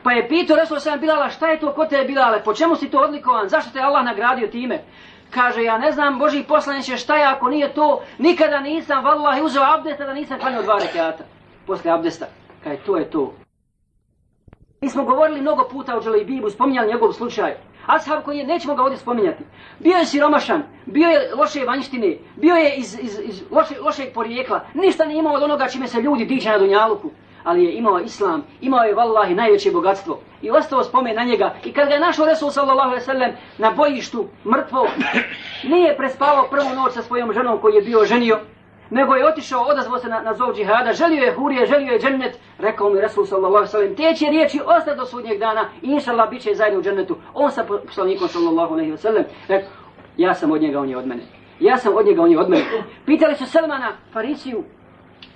[0.03, 2.90] Pa je pitao Resul sallam Bilala, šta je to kod te Bilale, po čemu si
[2.90, 4.83] to odlikovan, zašto te Allah nagradio time?
[5.31, 9.62] Kaže, ja ne znam, Boži poslaniće, šta je ako nije to, nikada nisam, vallahi, uzeo
[9.62, 11.25] abdesta da nisam klanio dva rekiata.
[11.66, 12.27] Posle abdesta.
[12.64, 13.35] Kaj, to je to.
[14.81, 17.55] Mi smo govorili mnogo puta o Dželebibu, spominjali njegov slučaj.
[17.87, 19.44] Ashab koji je, nećemo ga ovdje spominjati.
[19.79, 24.61] Bio je siromašan, bio je loše vanjštine, bio je iz, iz, iz loše, lošeg porijekla.
[24.75, 27.11] Ništa nije imao od onoga čime se ljudi diče na Dunjaluku.
[27.46, 30.18] Ali je imao islam, imao je vallahi najveće bogatstvo.
[30.42, 31.54] I ostao spomen na njega.
[31.64, 34.88] I kad ga je našao Resul sallallahu alaihi sallam na bojištu, mrtvo,
[35.72, 38.38] nije prespavao prvu noć sa svojom ženom koji je bio ženio,
[38.90, 42.38] nego je otišao, odazvao se na, na zov džihada, želio je hurije, želio je džennet,
[42.59, 46.12] rekao mi Resul sallallahu alaihi sallam, te će riječi ostati do sudnjeg dana i inša
[46.12, 47.16] Allah bit će zajedno u džennetu.
[47.35, 49.70] On sa poslanikom sallallahu alaihi sallam, rekao,
[50.16, 51.22] ja sam od njega, on je od mene.
[51.61, 52.64] Ja sam od njega, on je od mene.
[53.06, 54.64] Pitali su Selmana, Farisiju,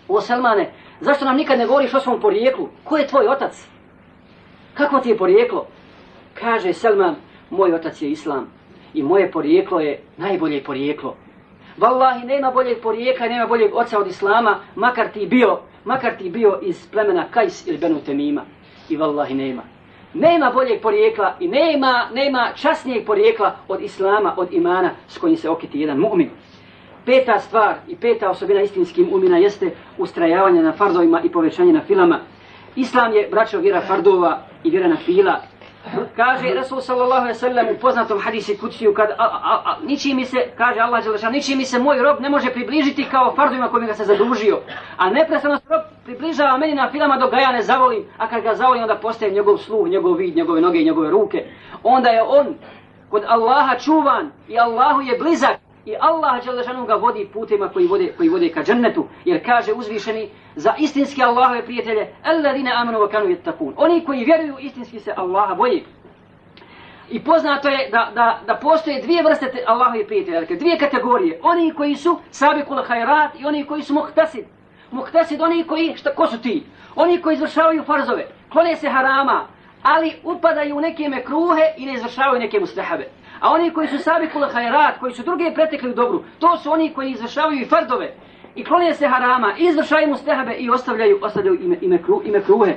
[0.08, 2.68] o Selmane, zašto nam nikad ne govoriš o svom porijeklu?
[2.84, 3.66] Ko je tvoj otac?
[4.74, 5.66] Kako ti je porijeklo?
[6.34, 7.14] Kaže Selman,
[7.50, 8.46] moj otac je Islam
[8.94, 11.16] i moje porijeklo je najbolje porijeklo.
[11.78, 16.58] Wallahi, nema boljeg porijeka, nema boljeg oca od Islama, makar ti bio, makar ti bio
[16.62, 18.42] iz plemena Kajs ili Benu Temima.
[18.88, 19.62] I wallahi, nema.
[20.14, 25.48] Nema boljeg porijekla i nema, nema časnijeg porijekla od Islama, od imana s kojim se
[25.48, 26.28] okiti jedan mu'min.
[27.06, 32.18] Peta stvar i peta osobina istinskim umina jeste ustrajavanje na fardovima i povećanje na filama.
[32.76, 35.40] Islam je, braćo, vjera fardova i vjera na fila,
[36.16, 40.14] kaže Rasul sallallahu alejhi ve sellem u poznatom hadisu kutsiju kad a, a, a, niči
[40.14, 43.68] mi se kaže Allah dželle niči mi se moj rob ne može približiti kao fardovima
[43.68, 44.58] kojima ga se zadužio.
[44.96, 48.42] A neprestano se rob približava meni na filama dok ga ja ne zavolim a kad
[48.42, 51.44] ga zavolim onda postaje njegov sluh njegov vid njegove noge i njegove ruke.
[51.82, 52.54] Onda je on
[53.10, 58.12] kod Allaha čuvan i Allahu je blizak i Allah dželle ga vodi putima koji vode
[58.16, 59.06] koji vode ka džennetu.
[59.24, 63.72] Jer kaže uzvišeni za istinski Allahove prijatelje alladine amanu wa kanu yattaqun.
[63.76, 65.82] Oni koji vjeruju istinski se Allaha boje
[67.10, 71.40] i poznato je da, da, da postoje dvije vrste Allahove prijatelja dakle dvije kategorije.
[71.42, 74.44] Oni koji su sabikul hajrat i oni koji su muhtasid.
[74.90, 76.62] Muhtasid oni koji šta ko su ti?
[76.96, 79.46] Oni koji izvršavaju farzove klone se harama
[79.82, 83.08] ali upadaju u neke mekruhe i ne izvršavaju neke mustahabe.
[83.40, 86.72] A oni koji su sabi kula hajrat, koji su druge pretekli u dobru, to su
[86.72, 88.14] oni koji izvršavaju i fardove.
[88.54, 92.76] i klonije se harama, izvršaju mu stehabe i ostavljaju, ostavljaju ime, ime, kru, ime kruhe.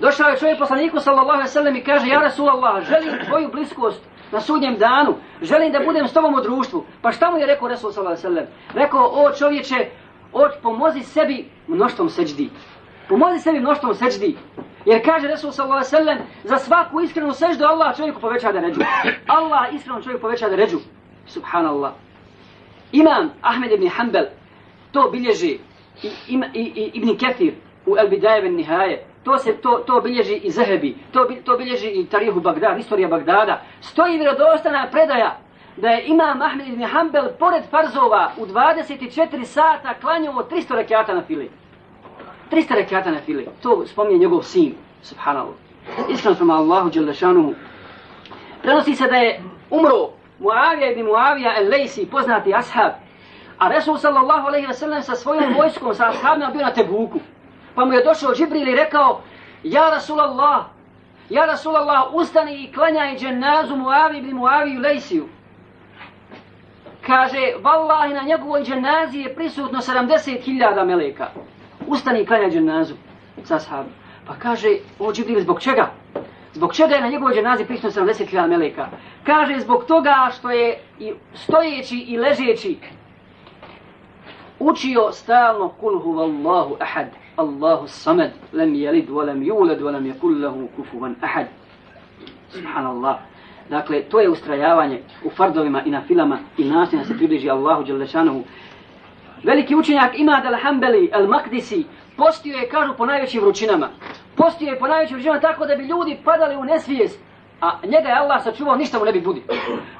[0.00, 4.02] Došao je čovjek poslaniku sallallahu alejhi ve sellem i kaže: "Ja Rasulallah, želim tvoju bliskost
[4.32, 5.14] na sudnjem danu.
[5.42, 8.28] Želim da budem s tobom u društvu." Pa šta mu je rekao Resul sallallahu alejhi
[8.28, 8.46] ve sellem?
[8.74, 9.86] Rekao: "O čovječe,
[10.32, 12.50] od pomozi sebi mnoštvom sećdi.
[13.08, 14.36] Pomozi sebi mnoštvom sećdi.
[14.84, 18.60] Jer kaže Resul sallallahu alejhi ve sellem za svaku iskrenu seždu Allah čovjeku poveća da
[18.60, 18.80] ređu.
[19.26, 20.78] Allah iskreno čovjeku poveća da ređu.
[21.26, 21.92] Subhanallah.
[22.92, 24.24] Imam Ahmed ibn Hanbal
[24.92, 25.58] to bilježi
[26.02, 27.54] i, i, i, Ibn Kathir
[27.86, 29.04] u El Bidaje ben Nihaje.
[29.24, 33.62] To se to to bilježi i Zehebi, To to bilježi i Tarihu Bagdad, istorija Bagdada.
[33.80, 35.38] Stoji vjerodostana predaja
[35.76, 41.22] da je Imam Ahmed ibn Hanbal pored farzova u 24 sata klanjao 300 rekata na
[41.22, 41.50] fili.
[42.50, 43.44] 300 rekata na file.
[43.62, 45.54] To spominje njegov sin, subhanallah.
[46.08, 47.54] Islam prema Allahu Đelešanuhu.
[48.62, 52.92] Prenosi se da je umro Muavija ibn Muavija el-Lejsi, poznati ashab.
[53.58, 57.20] A Resul sallallahu alaihi ve sellem sa svojom vojskom, sa ashabima bio na Tebuku.
[57.74, 59.20] Pa mu je došao Džibril i rekao,
[59.62, 60.64] Ja Rasulallah,
[61.30, 65.28] Ja Rasulallah, ustani i klanjaj dženazu Muavi ibn Muaviju Lejsiju.
[67.06, 71.28] Kaže, vallahi na njegovoj dženazi je prisutno 70.000 meleka.
[71.86, 72.94] Ustani i klanjaj dženazu
[73.44, 73.92] sa sahabom.
[74.26, 74.68] Pa kaže,
[74.98, 75.90] o Džibril, zbog čega?
[76.54, 78.88] Zbog čega je na njegovoj dženazi prisutno 70.000 meleka?
[79.24, 82.76] Kaže, zbog toga što je i stojeći i ležeći
[84.58, 91.14] učio stalno kul huvallahu ahad, Allahu samad, lem jelid, volem julad, volem yakul lahu kufuvan
[91.20, 91.46] ahad.
[92.48, 93.16] Subhanallah.
[93.70, 98.42] Dakle, to je ustrajavanje u fardovima i na filama i nastavno se približi Allahu Đalešanohu.
[99.42, 101.84] Veliki učenjak Imad al-Hambeli, al-Makdisi,
[102.16, 103.88] postio je, kažu, po najvećim vrućinama.
[104.36, 107.20] Postio je po najvećim vrućinama tako da bi ljudi padali u nesvijest.
[107.60, 109.42] A njega je Allah sačuvao, ništa mu ne bi budi.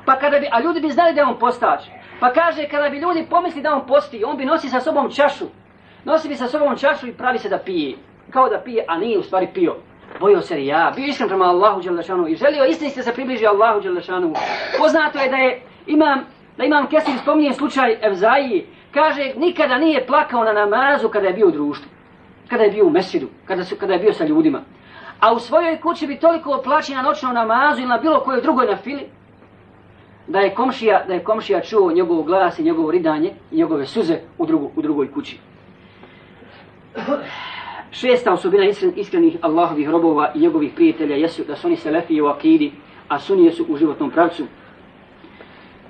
[0.05, 1.81] Pa kada bi, a ljudi bi znali da je on postač.
[2.21, 5.45] Pa kaže, kada bi ljudi pomisli da on posti, on bi nosi sa sobom čašu.
[6.05, 7.97] Nosi bi sa sobom čašu i pravi se da pije.
[8.31, 9.77] Kao da pije, a nije u stvari pio.
[10.21, 14.35] Bojio se ja, bio iskren prema Allahu Đelešanu i želio istinski se približi Allahu Đelešanu.
[14.79, 16.25] Poznato je da je imam,
[16.57, 21.49] da imam Kesir spominje slučaj Evzaji, kaže nikada nije plakao na namazu kada je bio
[21.49, 21.91] u društvu.
[22.49, 24.61] Kada je bio u mesidu, kada, su, kada je bio sa ljudima.
[25.21, 28.67] A u svojoj kući bi toliko plaći na noćnom namazu ili na bilo kojoj drugoj
[28.67, 29.07] na fili,
[30.27, 34.19] da je komšija, da je komšija čuo njegov glas i njegovo ridanje i njegove suze
[34.39, 35.39] u, drugu, u drugoj kući.
[37.91, 42.27] Šesta osobina iskren, iskrenih Allahovih robova i njegovih prijatelja jesu da su oni selefiji u
[42.27, 42.73] akidi,
[43.09, 44.47] a sunije su u životnom pravcu.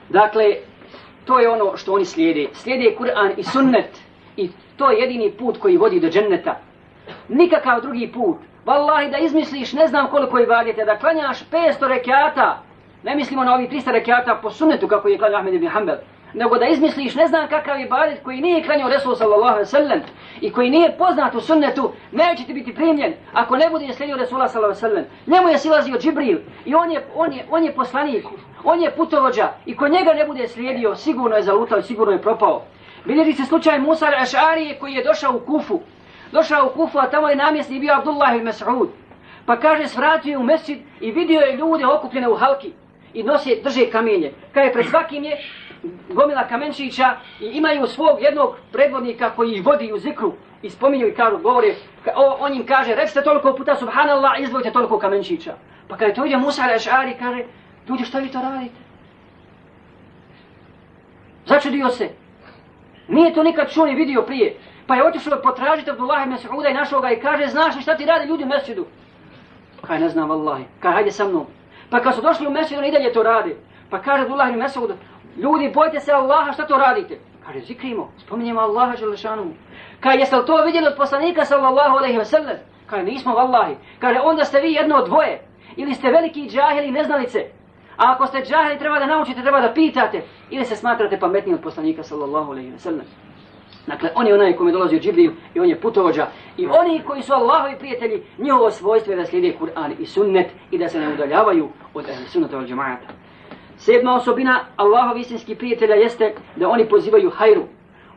[0.09, 0.57] Dakle,
[1.27, 2.49] to je ono što oni slijede.
[2.53, 4.01] Slijede Kur'an i sunnet
[4.37, 6.57] i to je jedini put koji vodi do dženneta.
[7.29, 8.37] Nikakav drugi put.
[8.67, 12.63] Wallahi da izmisliš ne znam koliko ibadete, da klanjaš 500 rekiata,
[13.03, 15.97] ne mislimo na ovi 300 rekiata po sunnetu kako je klanjao Ahmed ibn Hanbel,
[16.37, 20.01] nego da izmisliš ne znam kakav ibadet koji nije klanjao Resul sallallahu alaihi sallam
[20.41, 24.49] i koji nije poznat u sunnetu, neće ti biti primljen ako ne bude slijedio Resula
[24.49, 25.05] sallallahu alaihi sallam.
[25.27, 28.25] Njemu je silazio Džibril i on je, on, je, on je poslanik,
[28.65, 32.63] on je putovođa i ko njega ne bude slijedio, sigurno je zalutao, sigurno je propao.
[33.05, 35.81] Bilježi se slučaj Musa al-Ašarije koji je došao u Kufu,
[36.33, 38.89] došao u Kufu, a tamo je namjesni bio Abdullah il Mas'ud.
[39.47, 42.73] Pa kaže, svratio u mesjid i vidio je ljude okupljene u halki
[43.15, 44.33] i nose, drže kamenje.
[44.55, 45.39] Kaže, pred svakim je
[46.09, 51.15] gomila kamenčića i imaju svog jednog predvodnika koji ih vodi u zikru i spominju i
[51.15, 51.75] kažu, govore,
[52.17, 55.55] o, on im kaže, recite toliko puta, subhanallah, izdvojite toliko kamenčića.
[55.89, 57.45] Pa kada to ide Musa al-Ašari, kaže,
[57.89, 58.87] ljudi, što vi to radite?
[61.47, 62.09] Začudio se.
[63.09, 64.57] Nije to nikad čuo ni vidio prije.
[64.87, 67.97] Pa je otišao potražiti Abdullah ibn Sa'uda i našao ga i kaže, znaš li šta
[67.97, 68.87] ti radi ljudi u mesjidu?
[69.81, 70.65] Pa Kaj ne znam, vallahi.
[70.81, 71.47] Kaj, hajde sa mnom.
[71.91, 73.57] Pa kad su došli u mesjidu, on i dalje to radi.
[73.91, 74.95] Pa kaže Abdullah ibn Sa'uda,
[75.37, 77.19] ljudi, bojte se Allaha, šta to radite?
[77.47, 79.45] Kaže, zikrimo, spominjemo Allaha želešanu.
[80.01, 82.57] Kaže, jeste li to vidjeli od poslanika sallallahu alaihi wasallam?
[82.87, 83.75] Kaže, nismo, vallahi.
[83.99, 85.41] Kaže, onda ste vi jedno od dvoje.
[85.77, 87.45] Ili ste veliki džahili neznalice.
[87.97, 90.23] A ako ste džahili, treba da naučite, treba da pitate.
[90.51, 93.05] Ili se smatrate pametni od poslanika sallallahu alaihi wasallam.
[93.87, 96.27] Dakle, on je onaj kome dolazi u Džibriju i on je putovođa.
[96.57, 100.79] I oni koji su Allahovi prijatelji, njihovo svojstvo je da slijede Kur'an i sunnet i
[100.79, 103.07] da se ne udaljavaju od ehli sunnata od džemata.
[103.79, 107.63] Sedma osobina Allahov istinskih prijatelja jeste da oni pozivaju hajru.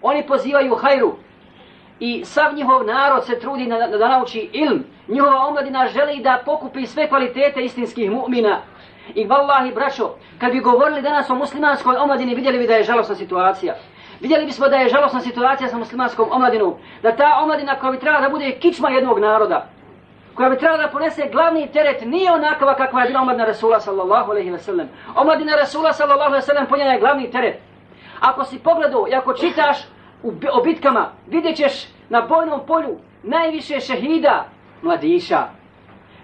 [0.01, 1.15] Oni pozivaju hajru.
[1.99, 4.83] I sav njihov narod se trudi na, da, da nauči ilm.
[5.07, 8.55] Njihova omladina želi da pokupi sve kvalitete istinskih mu'mina.
[9.15, 13.15] I vallahi, braćo, kad bi govorili danas o muslimanskoj omladini, vidjeli bi da je žalostna
[13.15, 13.75] situacija.
[14.19, 18.21] Vidjeli bismo da je žalostna situacija sa muslimanskom omladinom, da ta omladina koja bi trebala
[18.21, 19.65] da bude kičma jednog naroda,
[20.39, 24.31] koja bi trebala da ponese glavni teret, nije onakva kakva je bila omladina Rasula sallallahu
[24.31, 24.87] alaihi wa sallam.
[25.15, 27.59] Omladina Rasula sallallahu alaihi wa sallam ponjena je glavni teret.
[28.19, 29.77] Ako si pogledao i ako čitaš
[30.23, 30.31] u
[30.63, 34.45] bitkama, vidjet ćeš na bojnom polju najviše šehida
[34.81, 35.47] mladića.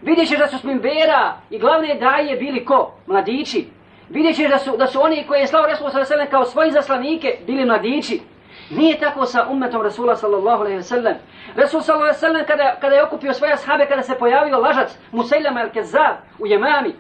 [0.02, 2.92] Vidjet ćeš da su smimbera i glavne daje bili ko?
[3.08, 3.68] Mladići.
[4.10, 7.38] Vidjet ćeš da su, da su oni koji je slao Rasul sallallahu kao svoji zaslanike
[7.48, 8.22] bili mladići.
[8.70, 11.14] Nije tako sa ummetom Rasula sallallahu alaihi wa sallam.
[11.56, 14.98] Rasul sallallahu alaihi wa sallam kada, kada je okupio svoje ashabe, kada se pojavio lažac
[15.12, 16.96] Musailama al-Kazab u Jemami,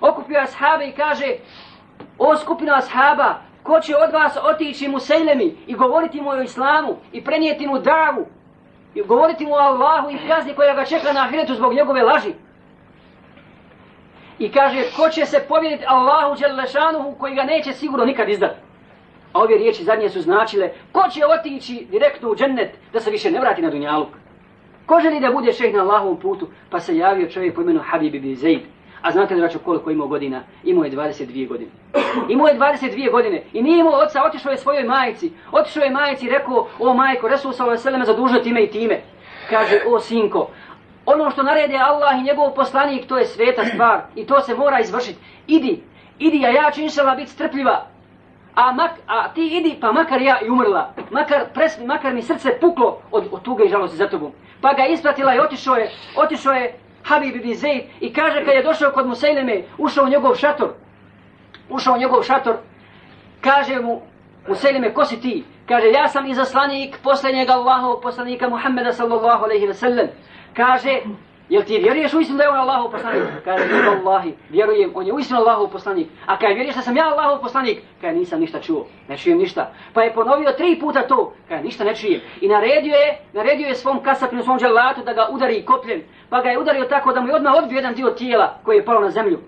[0.00, 1.26] okupio ashabe i kaže
[2.18, 7.24] o skupina ashaba, ko će od vas otići Musailemi i govoriti mu o islamu i
[7.24, 8.26] prenijeti mu davu
[8.94, 12.32] i govoriti mu o Allahu i kazni koja ga čeka na ahiretu zbog njegove laži.
[14.38, 18.65] I kaže, ko će se povjeriti Allahu Đelešanuhu koji ga neće sigurno nikad izdati.
[19.36, 23.30] A ove riječi zadnje su značile, ko će otići direktno u džennet da se više
[23.30, 24.08] ne vrati na dunjaluk.
[24.86, 28.14] Ko želi da bude šeh na Allahovom putu, pa se javio čovjek po imenu Habib
[28.14, 28.60] ibn Zaid.
[29.02, 30.42] A znate li raču koliko imao godina?
[30.64, 31.70] Imao je 22 godine.
[32.28, 35.32] Imao je 22 godine i nije imao oca, otišao je svojoj majici.
[35.52, 39.00] Otišao je majici i rekao, o majko, Resul sallallahu alejhi ve zadužio time i time.
[39.50, 40.48] Kaže, o sinko,
[41.06, 44.80] ono što naredi Allah i njegov poslanik, to je sveta stvar i to se mora
[44.80, 45.18] izvršiti.
[45.46, 45.82] Idi,
[46.18, 47.95] idi, a ja ću inšala biti strpljiva.
[48.56, 50.94] A, mak, a ti idi, pa makar ja i umrla.
[51.10, 54.32] Makar, pres, makar mi srce puklo od, od tuge i žalosti za tobom.
[54.60, 58.62] Pa ga ispratila i otišao je, otišao je Habib ibn Zaid i kaže kad je
[58.62, 60.72] došao kod Musejleme, ušao u njegov šator,
[61.70, 62.56] ušao u njegov šator,
[63.40, 64.00] kaže mu
[64.48, 65.44] Musejleme, ko si ti?
[65.68, 70.08] Kaže, ja sam izaslanik posljednjeg Allahov poslanika Muhammeda sallallahu alaihi ve sellem.
[70.54, 71.00] Kaže,
[71.48, 73.22] jel ti vjeruješ u istinu da je on Allahov poslanik?
[73.44, 76.08] Kaže, ne Allahi, vjerujem, on je u istinu Allahov poslanik.
[76.26, 77.78] A kaj vjeruješ da sam ja Allahov poslanik?
[78.00, 79.70] Kaže, nisam ništa čuo, ne čujem ništa.
[79.94, 82.20] Pa je ponovio tri puta to, kaže, ništa ne čujem.
[82.40, 86.02] I naredio je, naredio je svom kasapinu, svom dželatu da ga udari kopljem.
[86.30, 88.84] Pa ga je udario tako da mu je odmah odbio jedan dio tijela koji je
[88.84, 89.38] palo na zemlju.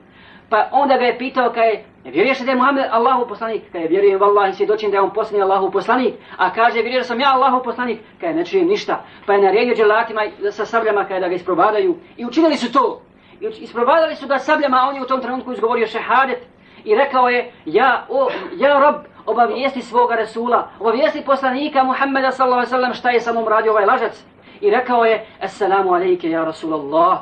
[0.50, 3.62] Pa onda ga je pitao kaj ne vjeruješ da je Muhammed Allahu poslanik?
[3.72, 6.14] Kaj je vjerujem vallahi svjedočim da je on posljednji Allahu poslanik.
[6.36, 8.00] A kaže vjerujem da sam ja Allahu poslanik?
[8.20, 9.04] Kaj ne čujem ništa.
[9.26, 11.96] Pa je naredio dželatima sa sabljama kaj da ga isprobadaju.
[12.16, 13.00] I učinili su to.
[13.40, 16.46] I isprobadali su ga sabljama, a on je u tom trenutku izgovorio šehadet.
[16.84, 18.94] I rekao je, ja, o, ja rob,
[19.26, 23.86] obavijesti svoga Resula, obavijesti poslanika Muhammeda sallallahu alaihi sallam šta je sa mnom radio ovaj
[23.86, 24.24] lažac.
[24.60, 27.18] I rekao je, assalamu alaike ja Rasulallah.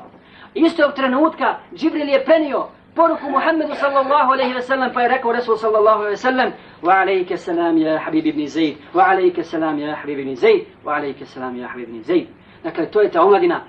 [0.54, 5.56] Istog trenutka Džibril je prenio poruku Muhammedu sallallahu alaihi ve sellem, pa je rekao Resul
[5.56, 9.94] sallallahu alaihi ve sellem, wa alaike salam ja Habib ibn Zaid, wa alaike salam ja
[9.96, 12.28] Habib ibn Zaid, wa alaike salam ja Habib ibn Zaid.
[12.64, 13.60] Dakle, to je ta omladina.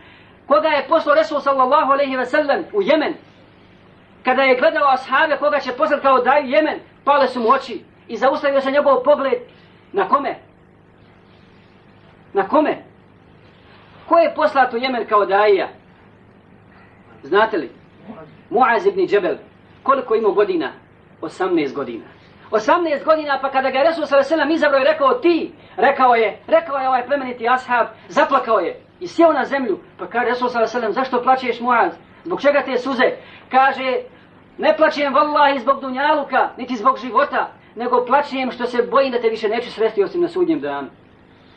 [0.48, 3.14] Koga je poslao Resul sallallahu alaihi ve sellem u Jemen,
[4.24, 8.18] kada je gledao ashabe koga će poslati kao daju Jemen, pale su mu oči i
[8.18, 9.40] zaustavio se njegov pogled
[9.94, 10.36] na kome?
[12.34, 12.78] Na kome?
[14.10, 15.68] Ko je poslat u Jemen kao daija?
[17.24, 17.77] Znate li?
[18.50, 19.36] Muaz ibn Džebel.
[19.84, 20.72] Koliko ima godina?
[21.22, 22.04] 18 godina.
[22.52, 24.54] 18 godina, pa kada ga Resul s.a.v.
[24.54, 29.34] izabrao i rekao ti, rekao je, rekao je ovaj plemeniti ashab, zaplakao je i sjeo
[29.34, 29.80] na zemlju.
[29.98, 30.92] Pa kaže Resul s.a.v.
[30.92, 31.94] zašto plaćeš Muaz?
[32.24, 33.12] Zbog čega te suze?
[33.52, 34.02] Kaže,
[34.58, 39.30] ne plaćem vallahi zbog dunjaluka, niti zbog života, nego plaćem što se bojim da te
[39.30, 40.88] više neću sresti osim na sudnjem danu.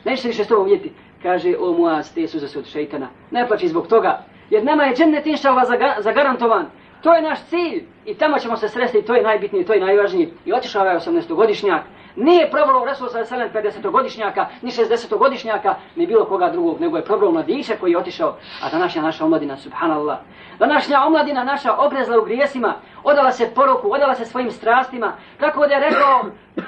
[0.05, 0.93] Neću se više s tobom vidjeti.
[1.23, 3.07] Kaže, o Muaz, te suze su od šeitana.
[3.31, 5.67] Ne plaći zbog toga, jer nama je džennet inša Allah
[5.99, 6.65] zagarantovan.
[7.01, 10.29] To je naš cilj i tamo ćemo se sresti, to je najbitnije, to je najvažnije.
[10.45, 11.81] I otišao je 18-godišnjak.
[12.15, 17.73] Nije probalo Resul sa 50-godišnjaka, ni 60-godišnjaka, ni bilo koga drugog, nego je probalo mladića
[17.79, 20.17] koji je otišao, a današnja naša omladina, subhanallah.
[20.59, 25.73] Današnja omladina naša obrezla u grijesima, odala se poruku, odala se svojim strastima, kako da
[25.73, 26.25] je rekao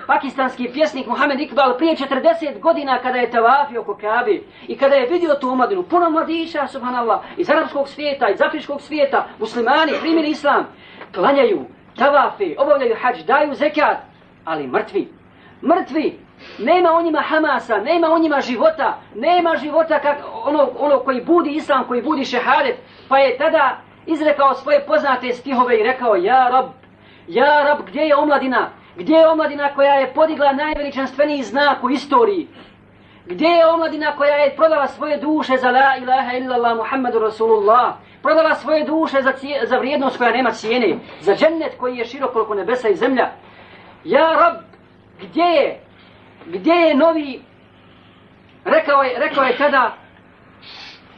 [0.08, 5.08] pakistanski pjesnik Mohamed Iqbal prije 40 godina kada je tavafio oko Kabe i kada je
[5.08, 10.68] vidio tu omladinu, puno mladića, subhanallah, iz arapskog svijeta, iz afričkog svijeta, muslimani, primili islam,
[11.14, 11.66] klanjaju,
[11.98, 13.98] tavafe, obavljaju hađ, daju zekat,
[14.46, 15.08] ali mrtvi,
[15.64, 16.20] mrtvi,
[16.60, 21.50] nema u njima hamasa, nema u njima života, nema života kak ono, ono koji budi
[21.50, 22.76] islam, koji budi šehadet,
[23.08, 26.66] pa je tada izrekao svoje poznate stihove i rekao, ja rab,
[27.28, 28.70] ja rab, gdje je omladina?
[28.96, 32.48] Gdje je omladina koja je podigla najveličanstveniji znak u istoriji?
[33.26, 37.94] Gdje je omladina koja je prodala svoje duše za la ilaha illallah Muhammadu Rasulullah?
[38.22, 42.34] Prodala svoje duše za, cije, za vrijednost koja nema cijene, za džennet koji je širok
[42.34, 43.30] koliko nebesa i zemlja.
[44.04, 44.73] Ja rab,
[45.24, 45.80] gdje je?
[46.46, 47.42] Gdje je novi?
[48.66, 49.94] Rekao je, rekao je tada,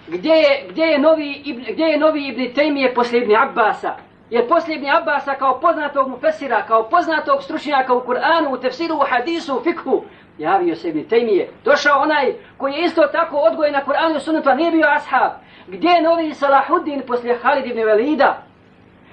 [0.07, 3.95] gdje je, gdje je novi, gdje je novi Ibn Taymije poslije Ibn Abbasa?
[4.29, 9.05] Jer poslije Ibn Abbasa kao poznatog mufesira, kao poznatog stručnjaka u Kur'anu, u tefsiru, u
[9.09, 10.03] hadisu, u fikhu,
[10.37, 11.47] javio se Ibn Taymije.
[11.65, 15.31] Došao onaj koji je isto tako odgojen na Kur'anu i a nije bio ashab.
[15.67, 18.43] Gdje je novi Salahuddin poslije Halid ibn Velida?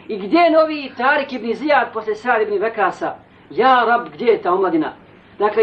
[0.09, 3.15] I gdje je novi Tarik ibn Zijad poslije Sa'ad ibn Vekasa?
[3.55, 4.93] Ja, rab, gdje je ta omladina?
[5.39, 5.63] Dakle,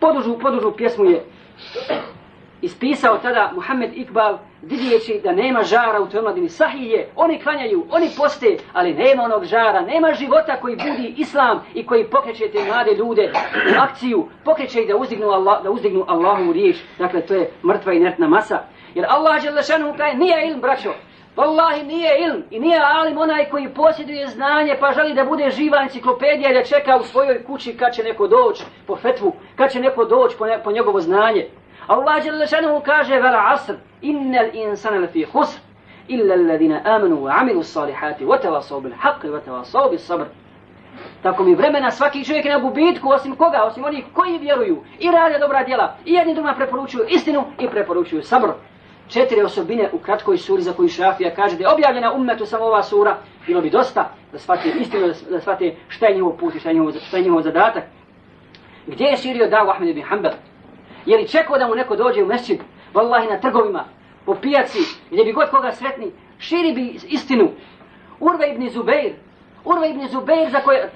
[0.00, 1.24] Podužu, podužu pjesmu je
[2.62, 6.48] ispisao tada Muhammed Iqbal vidjeći da nema žara u toj omladini.
[6.48, 11.64] Sahi je, oni klanjaju, oni poste, ali nema onog žara, nema života koji budi islam
[11.74, 13.32] i koji pokreće te mlade ljude
[13.76, 16.76] u akciju, pokreće ih da uzdignu, Allah, da uzdignu Allahu riječ.
[16.98, 18.62] Dakle, to je mrtva inertna masa.
[18.94, 20.92] Jer Allah je lešanu kaj nije ilm, braćo.
[21.36, 25.82] Wallahi nije ilm i nije alim onaj koji posjeduje znanje pa želi da bude živa
[25.82, 29.80] enciklopedija i da čeka u svojoj kući kad će neko doći po fetvu, kad će
[29.80, 31.46] neko doći po, ne, po njegovo znanje.
[31.86, 35.60] Allah je lešanu kaže vel asr, innel insana fi husr,
[36.08, 40.24] illa alladhina amanu wa amilu salihati wa tawasaw bil haqqi wa tawasaw bis sabr.
[41.22, 45.38] Tako mi vremena svaki čovjek na gubitku osim koga, osim onih koji vjeruju i rade
[45.38, 48.48] dobra djela i jedni drugima preporučuju istinu i preporučuju sabr
[49.10, 52.82] četiri osobine u kratkoj suri za koju Šafija kaže da je objavljena ummetu samo ova
[52.82, 56.68] sura, bilo bi dosta da shvate istinu, da shvate šta je njihov put i šta
[56.68, 57.84] je njihov, šta je njihov zadatak.
[58.86, 60.32] Gdje je širio davu Ahmed ibn Hanbal?
[61.06, 62.60] Je li čekao da mu neko dođe u mesčid,
[62.94, 63.84] vallahi na trgovima,
[64.26, 64.78] po pijaci,
[65.10, 67.48] gdje bi god koga sretni, širi bi istinu.
[68.20, 69.12] Urve ibn Zubeir,
[69.64, 70.90] Urve ibn Zubeir za koje,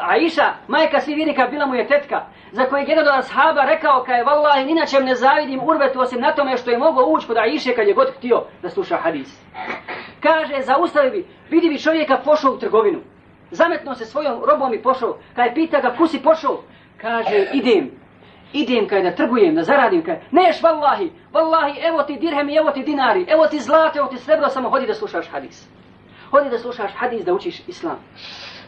[0.00, 4.22] Aisha, majka svi vjernika, bila mu je tetka, za koje jedan od ashaba rekao kaj,
[4.22, 7.88] vallahi, inače ne zavidim Urvetu osim na tome što je mogao ući kod Aisha kad
[7.88, 9.42] je god htio da sluša hadis.
[10.20, 12.98] Kaže, zaustavi bi, vidi bi čovjeka pošao u trgovinu.
[13.50, 15.16] Zametno se svojom robom i pošao.
[15.36, 16.62] Kaj pita ga, kusi pošao?
[17.00, 17.90] Kaže, idem.
[18.52, 20.20] Idem kaj da trgujem, da zaradim kaj.
[20.30, 24.48] Neš, vallahi, vallahi, evo ti dirhemi, evo ti dinari, evo ti zlate, evo ti srebro,
[24.48, 25.68] samo hodi da slušaš hadis.
[26.30, 27.96] Hodi da slušaš hadis, da učiš islam.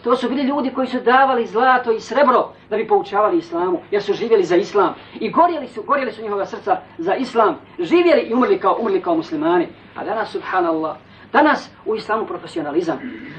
[0.05, 4.03] To su bili ljudi koji su davali zlato i srebro da bi poučavali islamu, jer
[4.03, 4.95] su živjeli za islam.
[5.15, 7.57] I gorjeli su, gorjeli su njihova srca za islam.
[7.79, 9.69] Živjeli i umrli kao, umrli kao muslimani.
[9.97, 10.97] A danas, subhanallah,
[11.33, 12.99] danas u islamu profesionalizam.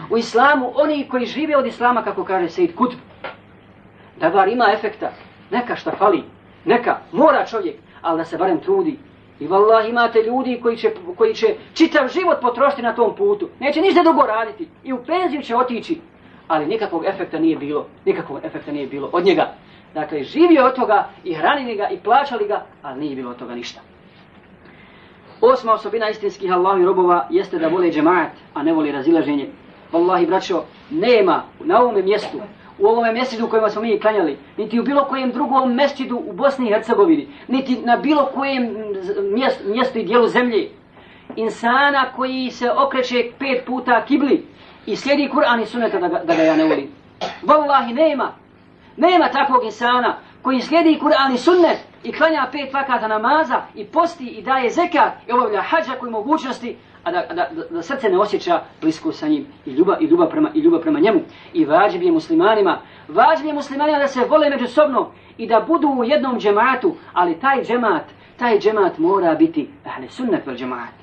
[0.10, 3.00] U islamu oni koji žive od islama, kako kaže Sejid Kutb,
[4.20, 5.12] da bar ima efekta,
[5.52, 6.24] neka šta fali,
[6.66, 9.00] neka, mora čovjek, ali da se barem trudi,
[9.42, 13.50] I vallahi imate ljudi koji će, koji će čitav život potrošiti na tom putu.
[13.60, 14.68] Neće ništa dugo raditi.
[14.84, 16.00] I u penziju će otići.
[16.48, 17.88] Ali nikakvog efekta nije bilo.
[18.06, 19.54] Nikakvog efekta nije bilo od njega.
[19.94, 23.56] Dakle, živio od toga i hranili ga i plaćali ga, ali nije bilo od toga
[23.56, 23.82] ništa.
[25.42, 29.50] Osma osobina istinskih Allahi robova jeste da vole džemaat, a ne vole razilaženje.
[29.92, 32.38] Wallahi, braćo, nema na ovome mjestu
[32.82, 36.34] u ovome mjesečidu u kojima smo mi klanjali, niti u bilo kojem drugom mjesečidu u
[36.34, 38.76] Bosni i Hercegovini, niti na bilo kojem
[39.34, 40.70] mjestu, mjestu i dijelu zemlje,
[41.36, 44.46] insana koji se okreće pet puta kibli
[44.86, 46.88] i slijedi Kur'an i suneta da ga, da ga ja ne volim.
[47.44, 48.32] Wallahi nema.
[48.98, 54.28] Nema takvog insana koji slijedi Kur'an i sunnet i klanja pet vakata namaza i posti
[54.28, 58.62] i daje zekat i obavlja hađa koji mogućnosti, a da, da, da, srce ne osjeća
[58.82, 61.20] blisko sa njim i ljubav, i ljubav, prema, i ljubav prema njemu.
[61.54, 62.78] I vađib je muslimanima,
[63.08, 67.64] vađib je muslimanima da se vole međusobno i da budu u jednom džematu, ali taj
[67.64, 68.04] džemat,
[68.38, 70.94] taj džemat mora biti ahle sunnet vel džemat.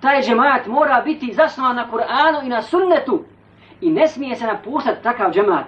[0.00, 3.24] Taj džemat mora biti zasnovan na Kur'anu i na sunnetu
[3.80, 5.64] i ne smije se napuštati takav džemat.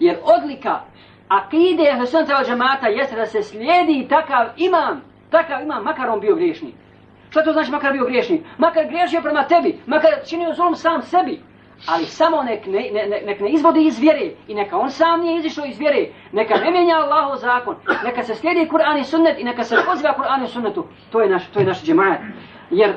[0.00, 0.80] Jer odlika
[1.28, 6.20] akide ahle sunnet vel džemata jeste da se slijedi takav imam, takav imam, makar on
[6.20, 6.74] bio griješnik.
[7.34, 8.42] Šta to znači makar bio griješnik?
[8.58, 11.40] Makar griješio prema tebi, makar činio zulum sam sebi.
[11.86, 15.20] Ali samo nek ne, ne, ne, nek ne izvodi iz vjere i neka on sam
[15.20, 16.06] nije izišao iz vjere.
[16.32, 17.76] Neka ne mijenja Allahov zakon.
[18.04, 20.86] Neka se slijedi Kur'an i sunnet i neka se poziva Kur'an i sunnetu.
[21.10, 22.18] To je naš, to je naš džemaat.
[22.70, 22.92] Jer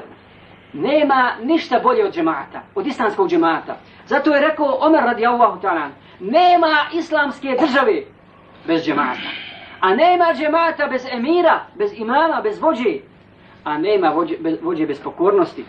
[0.74, 3.78] nema ništa bolje od džemaata, od islamskog džemaata.
[4.06, 8.02] Zato je rekao Omer radijallahu ta'ala, nema islamske države
[8.68, 9.30] bez džemaata.
[9.80, 13.00] A nema džemaata bez emira, bez imama, bez vođe
[13.68, 15.66] a nema vođe, bez, vođe bez pokornosti.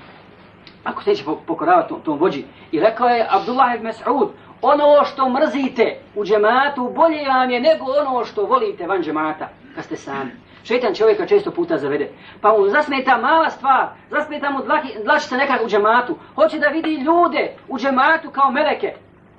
[0.84, 2.44] Ako se neće pokoravati tom, tom vođi.
[2.72, 4.28] I rekao je Abdullah ibn Mas'ud,
[4.62, 9.84] ono što mrzite u džematu bolje vam je nego ono što volite van džemata, kad
[9.84, 10.30] ste sami.
[10.64, 12.10] Šetan čovjeka često puta zavede.
[12.40, 16.16] Pa mu zasmeta mala stvar, zasmeta mu dlaki, dlačica nekak u džematu.
[16.34, 18.94] Hoće da vidi ljude u džematu kao meleke.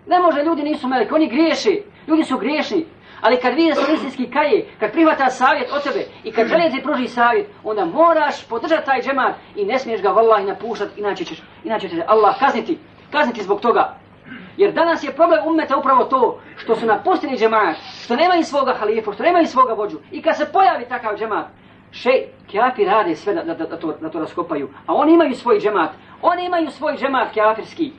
[0.08, 1.84] Ne može, ljudi nisu meleke, oni griješi.
[2.08, 2.86] Ljudi su griješni.
[3.22, 6.72] Ali kad vidi da se istinski kaje, kad prihvata savjet od tebe i kad želje
[6.72, 11.26] ti pruži savjet, onda moraš podržati taj džemat i ne smiješ ga vallahi napuštati, inače
[11.26, 12.78] ćeš, inače će Allah kazniti,
[13.12, 13.96] kazniti zbog toga.
[14.58, 19.14] Jer danas je problem ummeta upravo to što su napustili džemat, što nemaju svoga halifa,
[19.14, 19.98] što nemaju svoga vođu.
[20.12, 21.46] I kad se pojavi takav džemat,
[21.92, 22.12] še,
[22.48, 24.70] kjafi rade sve da, da, da, da, to, da to raskopaju.
[24.86, 25.90] A oni imaju svoj džemat,
[26.22, 27.92] oni imaju svoj džemat kjafirski.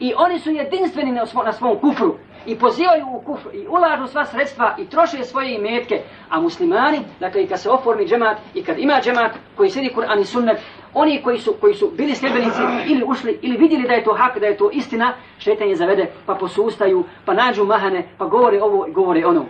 [0.00, 2.14] I oni su jedinstveni na, svom, na svom kufru
[2.46, 7.42] i pozivaju u kufru i ulažu sva sredstva i troše svoje imetke, a muslimani, dakle
[7.42, 10.58] i kad se oformi džemat i kad ima džemat koji sedi Kur'an i sunnet,
[10.94, 14.38] oni koji su, koji su bili sljedbenici ili ušli ili vidjeli da je to hak,
[14.38, 18.86] da je to istina, šetan je zavede pa posustaju, pa nađu mahane, pa govore ovo
[18.86, 19.44] i govore ono.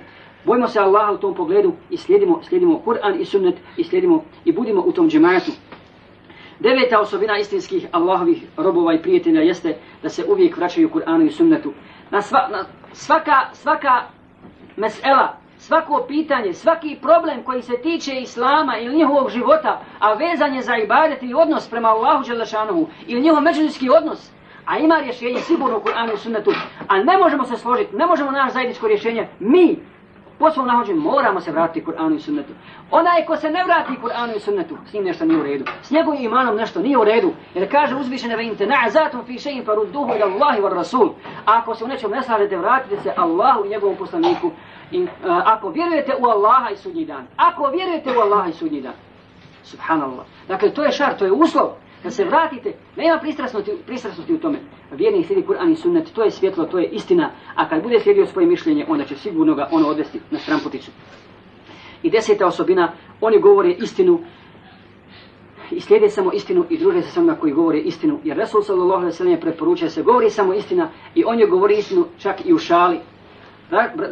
[0.45, 4.53] Bojimo se Allaha u tom pogledu i slijedimo, slijedimo Kur'an i sunnet i slijedimo i
[4.53, 5.51] budimo u tom džematu.
[6.59, 11.73] Deveta osobina istinskih Allahovih robova i prijatelja jeste da se uvijek vraćaju Kur'anu i sunnetu.
[12.11, 14.03] Na, sva, na svaka, svaka
[14.77, 20.63] mesela, svako pitanje, svaki problem koji se tiče Islama ili njihovog života, a vezan je
[20.63, 24.31] za ibadet i odnos prema Allahu Đelešanohu ili njihov međuljski odnos,
[24.67, 26.53] a ima rješenje sigurno u Kur'anu i sunnetu,
[26.89, 29.79] a ne možemo se složiti, ne možemo naš zajedničko rješenje, mi,
[30.39, 32.53] po svom nahođenju, moramo se vratiti Kur'anu i sunnetu.
[32.91, 35.65] Onaj ko se ne vrati Kur'anu i sunnetu, s njim nešto nije u redu.
[35.83, 37.33] S njegovim imanom nešto nije u redu.
[37.55, 41.11] Jer kaže uzvišene ve inte na'zatum fi shay'in farudduhu ila Allahi war Rasul.
[41.45, 44.51] Ako se u nečem ne slažete, vratite se Allahu i njegovom poslaniku.
[44.91, 47.27] I, uh, ako vjerujete u Allaha i sudnji dan.
[47.37, 48.95] Ako vjerujete u Allaha i sudnji dan.
[49.63, 50.25] Subhanallah.
[50.49, 51.71] Dakle, to je šar, to je uslov
[52.05, 54.59] da se vratite, nema pristrasnosti, pristrasnosti u tome.
[54.93, 58.27] Vjerni slijedi Kur'an i sunnet, to je svjetlo, to je istina, a kad bude slijedio
[58.27, 60.91] svoje mišljenje, onda će sigurno ga ono odvesti na stramputicu.
[62.03, 64.21] I deseta osobina, oni govore istinu,
[65.71, 68.19] i slijede samo istinu i druže se sa onima koji govore istinu.
[68.25, 72.07] Jer Resul sallallahu alaihi sallam preporučuje se, govori samo istina i on je govori istinu
[72.19, 73.01] čak i u šali.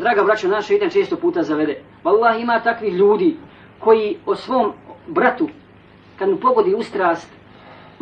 [0.01, 1.83] Draga braćo, naša idem često puta zavede.
[2.05, 3.37] Wallah ima takvih ljudi
[3.79, 4.73] koji o svom
[5.07, 5.49] bratu,
[6.19, 7.42] kad mu pogodi ustrast,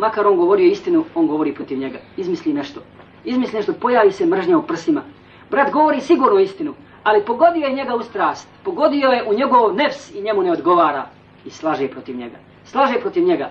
[0.01, 1.99] makar on govorio istinu, on govori protiv njega.
[2.17, 2.81] Izmisli nešto.
[3.25, 5.03] Izmisli nešto, pojavi se mržnja u prsima.
[5.51, 8.49] Brat govori sigurno istinu, ali pogodio je njega u strast.
[8.65, 11.07] Pogodio je u njegov nefs i njemu ne odgovara.
[11.47, 12.37] I slaže protiv njega.
[12.65, 13.51] Slaže protiv njega.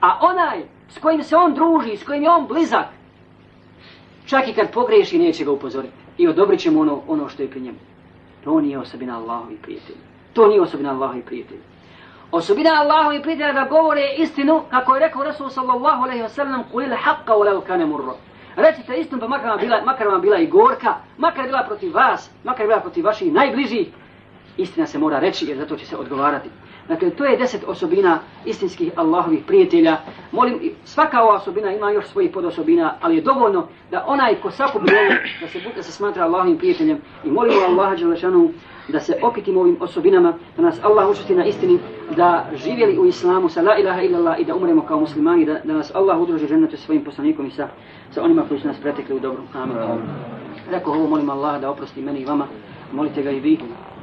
[0.00, 2.86] A onaj s kojim se on druži, s kojim je on blizak,
[4.26, 5.94] čak i kad pogreši, neće ga upozoriti.
[6.18, 7.78] I odobrit će mu ono, ono što je pri njemu.
[8.44, 9.98] To nije osobina Allahovi prijatelji.
[10.32, 11.60] To nije osobina Allahovi prijatelji.
[12.32, 16.64] Osobina Allahu i prijatelja da govore istinu, kako je rekao Rasul sallallahu alaihi wa sallam,
[16.72, 18.16] kulil haqqa u levu kane murro.
[18.56, 22.30] Recite istinu, pa makar vam, bila, makar vam bila i gorka, makar bila protiv vas,
[22.44, 23.88] makar bila protiv vaših najbližih,
[24.56, 26.48] istina se mora reći, jer zato će se odgovarati.
[26.88, 29.96] Dakle, to je deset osobina istinskih Allahovih prijatelja.
[30.32, 34.86] Molim, svaka ova osobina ima još svojih podosobina, ali je dovoljno da onaj ko sakupi
[35.40, 38.50] da se, da se smatra Allahovim prijateljem i molimo Allaha Đelešanu
[38.90, 41.78] da se okitimo ovim osobinama, da nas Allah učusti na istini,
[42.16, 45.72] da živjeli u islamu sa la ilaha illallah i da umremo kao muslimani, da, da
[45.72, 47.68] nas Allah udruži ženete svojim poslanikom i sa,
[48.10, 49.42] sa onima koji su nas pretekli u dobru.
[49.54, 49.76] Amin.
[50.70, 52.46] Rekao ovo, molim Allah da oprosti meni i vama,
[52.92, 53.58] molite ga i vi.